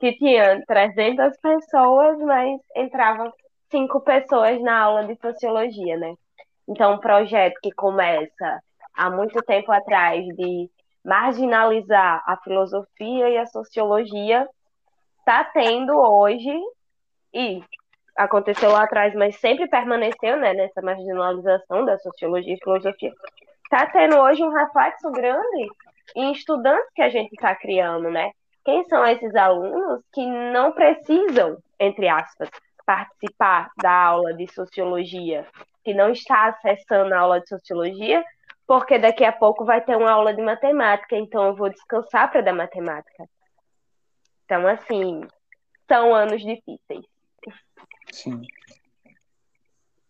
que 0.00 0.12
tinha 0.16 0.62
300 0.66 1.36
pessoas, 1.38 2.18
mas 2.18 2.60
entravam 2.76 3.32
cinco 3.70 4.00
pessoas 4.00 4.60
na 4.60 4.80
aula 4.80 5.06
de 5.06 5.16
sociologia, 5.16 5.96
né? 5.96 6.14
Então, 6.68 6.94
um 6.94 6.98
projeto 6.98 7.58
que 7.62 7.70
começa 7.72 8.60
há 8.94 9.10
muito 9.10 9.40
tempo 9.42 9.70
atrás 9.72 10.24
de 10.36 10.70
marginalizar 11.04 12.22
a 12.26 12.36
filosofia 12.38 13.28
e 13.28 13.38
a 13.38 13.46
sociologia, 13.46 14.48
está 15.18 15.44
tendo 15.44 15.96
hoje, 15.96 16.52
e 17.32 17.62
aconteceu 18.16 18.70
lá 18.70 18.84
atrás, 18.84 19.14
mas 19.14 19.36
sempre 19.36 19.68
permaneceu 19.68 20.36
né, 20.36 20.52
nessa 20.52 20.82
marginalização 20.82 21.84
da 21.84 21.98
sociologia 21.98 22.54
e 22.54 22.62
filosofia, 22.62 23.12
está 23.64 23.86
tendo 23.86 24.18
hoje 24.18 24.42
um 24.42 24.52
reflexo 24.52 25.10
grande 25.10 25.68
em 26.16 26.32
estudantes 26.32 26.90
que 26.94 27.02
a 27.02 27.08
gente 27.08 27.32
está 27.32 27.54
criando, 27.54 28.10
né? 28.10 28.30
Quem 28.64 28.84
são 28.84 29.04
esses 29.04 29.34
alunos 29.34 30.02
que 30.12 30.24
não 30.24 30.72
precisam, 30.72 31.58
entre 31.80 32.08
aspas, 32.08 32.48
participar 32.86 33.70
da 33.80 33.92
aula 33.92 34.34
de 34.34 34.46
sociologia, 34.52 35.46
que 35.84 35.92
não 35.92 36.10
está 36.10 36.46
acessando 36.46 37.12
a 37.14 37.18
aula 37.18 37.40
de 37.40 37.48
sociologia, 37.48 38.24
porque 38.66 38.98
daqui 38.98 39.24
a 39.24 39.32
pouco 39.32 39.64
vai 39.64 39.80
ter 39.80 39.96
uma 39.96 40.10
aula 40.10 40.32
de 40.32 40.40
matemática, 40.40 41.16
então 41.16 41.48
eu 41.48 41.56
vou 41.56 41.68
descansar 41.68 42.30
para 42.30 42.40
dar 42.40 42.52
matemática. 42.52 43.28
Então, 44.44 44.66
assim, 44.66 45.22
são 45.88 46.14
anos 46.14 46.40
difíceis. 46.42 47.04
Sim. 48.12 48.42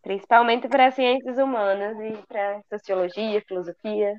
Principalmente 0.01 0.67
para 0.67 0.91
ciências 0.91 1.37
humanas 1.37 1.97
e 1.99 2.17
para 2.27 2.61
sociologia, 2.69 3.41
filosofia, 3.47 4.17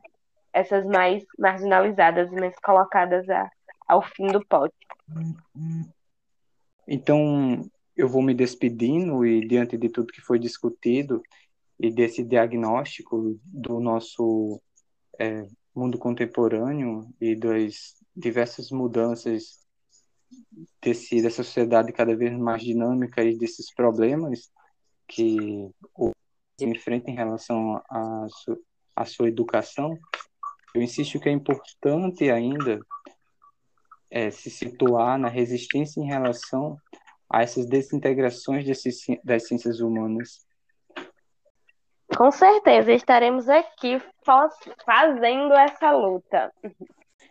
essas 0.54 0.86
mais 0.86 1.24
marginalizadas, 1.36 2.30
mais 2.30 2.54
colocadas 2.60 3.28
a, 3.28 3.50
ao 3.88 4.00
fim 4.00 4.28
do 4.28 4.44
pote. 4.46 4.74
Então, 6.86 7.68
eu 7.96 8.08
vou 8.08 8.22
me 8.22 8.32
despedindo 8.32 9.26
e 9.26 9.46
diante 9.46 9.76
de 9.76 9.88
tudo 9.88 10.12
que 10.12 10.20
foi 10.20 10.38
discutido 10.38 11.20
e 11.78 11.90
desse 11.90 12.22
diagnóstico 12.22 13.36
do 13.44 13.80
nosso 13.80 14.62
é, 15.18 15.46
mundo 15.74 15.98
contemporâneo 15.98 17.08
e 17.20 17.34
das 17.34 17.96
diversas 18.16 18.70
mudanças 18.70 19.58
desse, 20.80 21.20
dessa 21.20 21.42
sociedade 21.42 21.92
cada 21.92 22.16
vez 22.16 22.32
mais 22.38 22.62
dinâmica 22.62 23.24
e 23.24 23.36
desses 23.36 23.74
problemas 23.74 24.52
que 25.08 25.68
o 25.96 26.12
enfrenta 26.60 27.10
em 27.10 27.14
relação 27.16 27.82
à 27.90 28.26
sua, 28.28 28.58
à 28.94 29.04
sua 29.04 29.28
educação, 29.28 29.98
eu 30.74 30.82
insisto 30.82 31.20
que 31.20 31.28
é 31.28 31.32
importante 31.32 32.28
ainda 32.28 32.80
é, 34.10 34.30
se 34.30 34.50
situar 34.50 35.16
na 35.18 35.28
resistência 35.28 36.00
em 36.00 36.06
relação 36.06 36.76
a 37.30 37.42
essas 37.42 37.66
desintegrações 37.66 38.66
das 39.24 39.46
ciências 39.46 39.80
humanas. 39.80 40.44
Com 42.16 42.30
certeza, 42.30 42.92
estaremos 42.92 43.48
aqui 43.48 44.02
fazendo 44.84 45.54
essa 45.54 45.92
luta. 45.92 46.52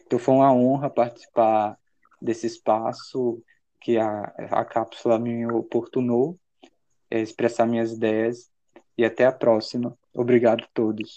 Então 0.06 0.17
foi 0.17 0.36
uma 0.36 0.53
honra 0.53 0.89
participar 0.89 1.77
desse 2.21 2.47
espaço 2.47 3.41
que 3.79 3.97
a, 3.97 4.34
a 4.51 4.63
cápsula 4.63 5.19
me 5.19 5.45
oportunou, 5.51 6.38
é, 7.12 7.19
expressar 7.19 7.65
minhas 7.65 7.91
ideias 7.91 8.49
e 8.97 9.03
até 9.03 9.25
a 9.25 9.32
próxima. 9.32 9.97
Obrigado 10.13 10.63
a 10.63 10.67
todos. 10.73 11.15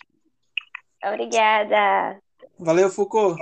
Obrigada. 1.07 2.21
Valeu, 2.59 2.91
Foucault. 2.91 3.37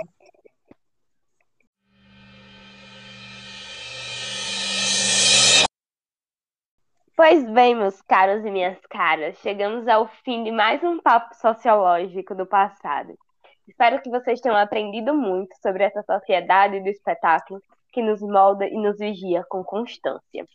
Pois 7.15 7.49
bem, 7.49 7.73
meus 7.75 8.01
caros 8.01 8.45
e 8.45 8.51
minhas 8.51 8.77
caras, 8.89 9.37
chegamos 9.39 9.87
ao 9.87 10.07
fim 10.25 10.43
de 10.43 10.51
mais 10.51 10.83
um 10.83 10.99
papo 10.99 11.33
sociológico 11.35 12.35
do 12.35 12.45
passado. 12.45 13.17
Espero 13.65 14.01
que 14.01 14.09
vocês 14.09 14.41
tenham 14.41 14.57
aprendido 14.57 15.13
muito 15.13 15.55
sobre 15.61 15.85
essa 15.85 16.03
sociedade 16.03 16.81
do 16.81 16.89
espetáculo 16.89 17.61
que 17.93 18.01
nos 18.01 18.21
molda 18.21 18.67
e 18.67 18.75
nos 18.75 18.99
vigia 18.99 19.45
com 19.49 19.63
constância. 19.63 20.45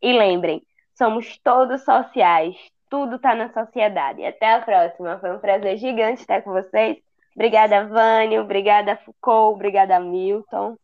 E 0.00 0.12
lembrem, 0.12 0.62
somos 0.94 1.38
todos 1.38 1.84
sociais, 1.84 2.56
tudo 2.90 3.16
está 3.16 3.34
na 3.34 3.52
sociedade. 3.52 4.24
Até 4.24 4.54
a 4.54 4.60
próxima. 4.60 5.18
Foi 5.18 5.34
um 5.34 5.38
prazer 5.38 5.76
gigante 5.78 6.20
estar 6.20 6.42
com 6.42 6.52
vocês. 6.52 6.98
Obrigada, 7.34 7.86
Vânio. 7.86 8.42
Obrigada, 8.42 8.96
Foucault. 9.04 9.56
Obrigada, 9.56 10.00
Milton. 10.00 10.76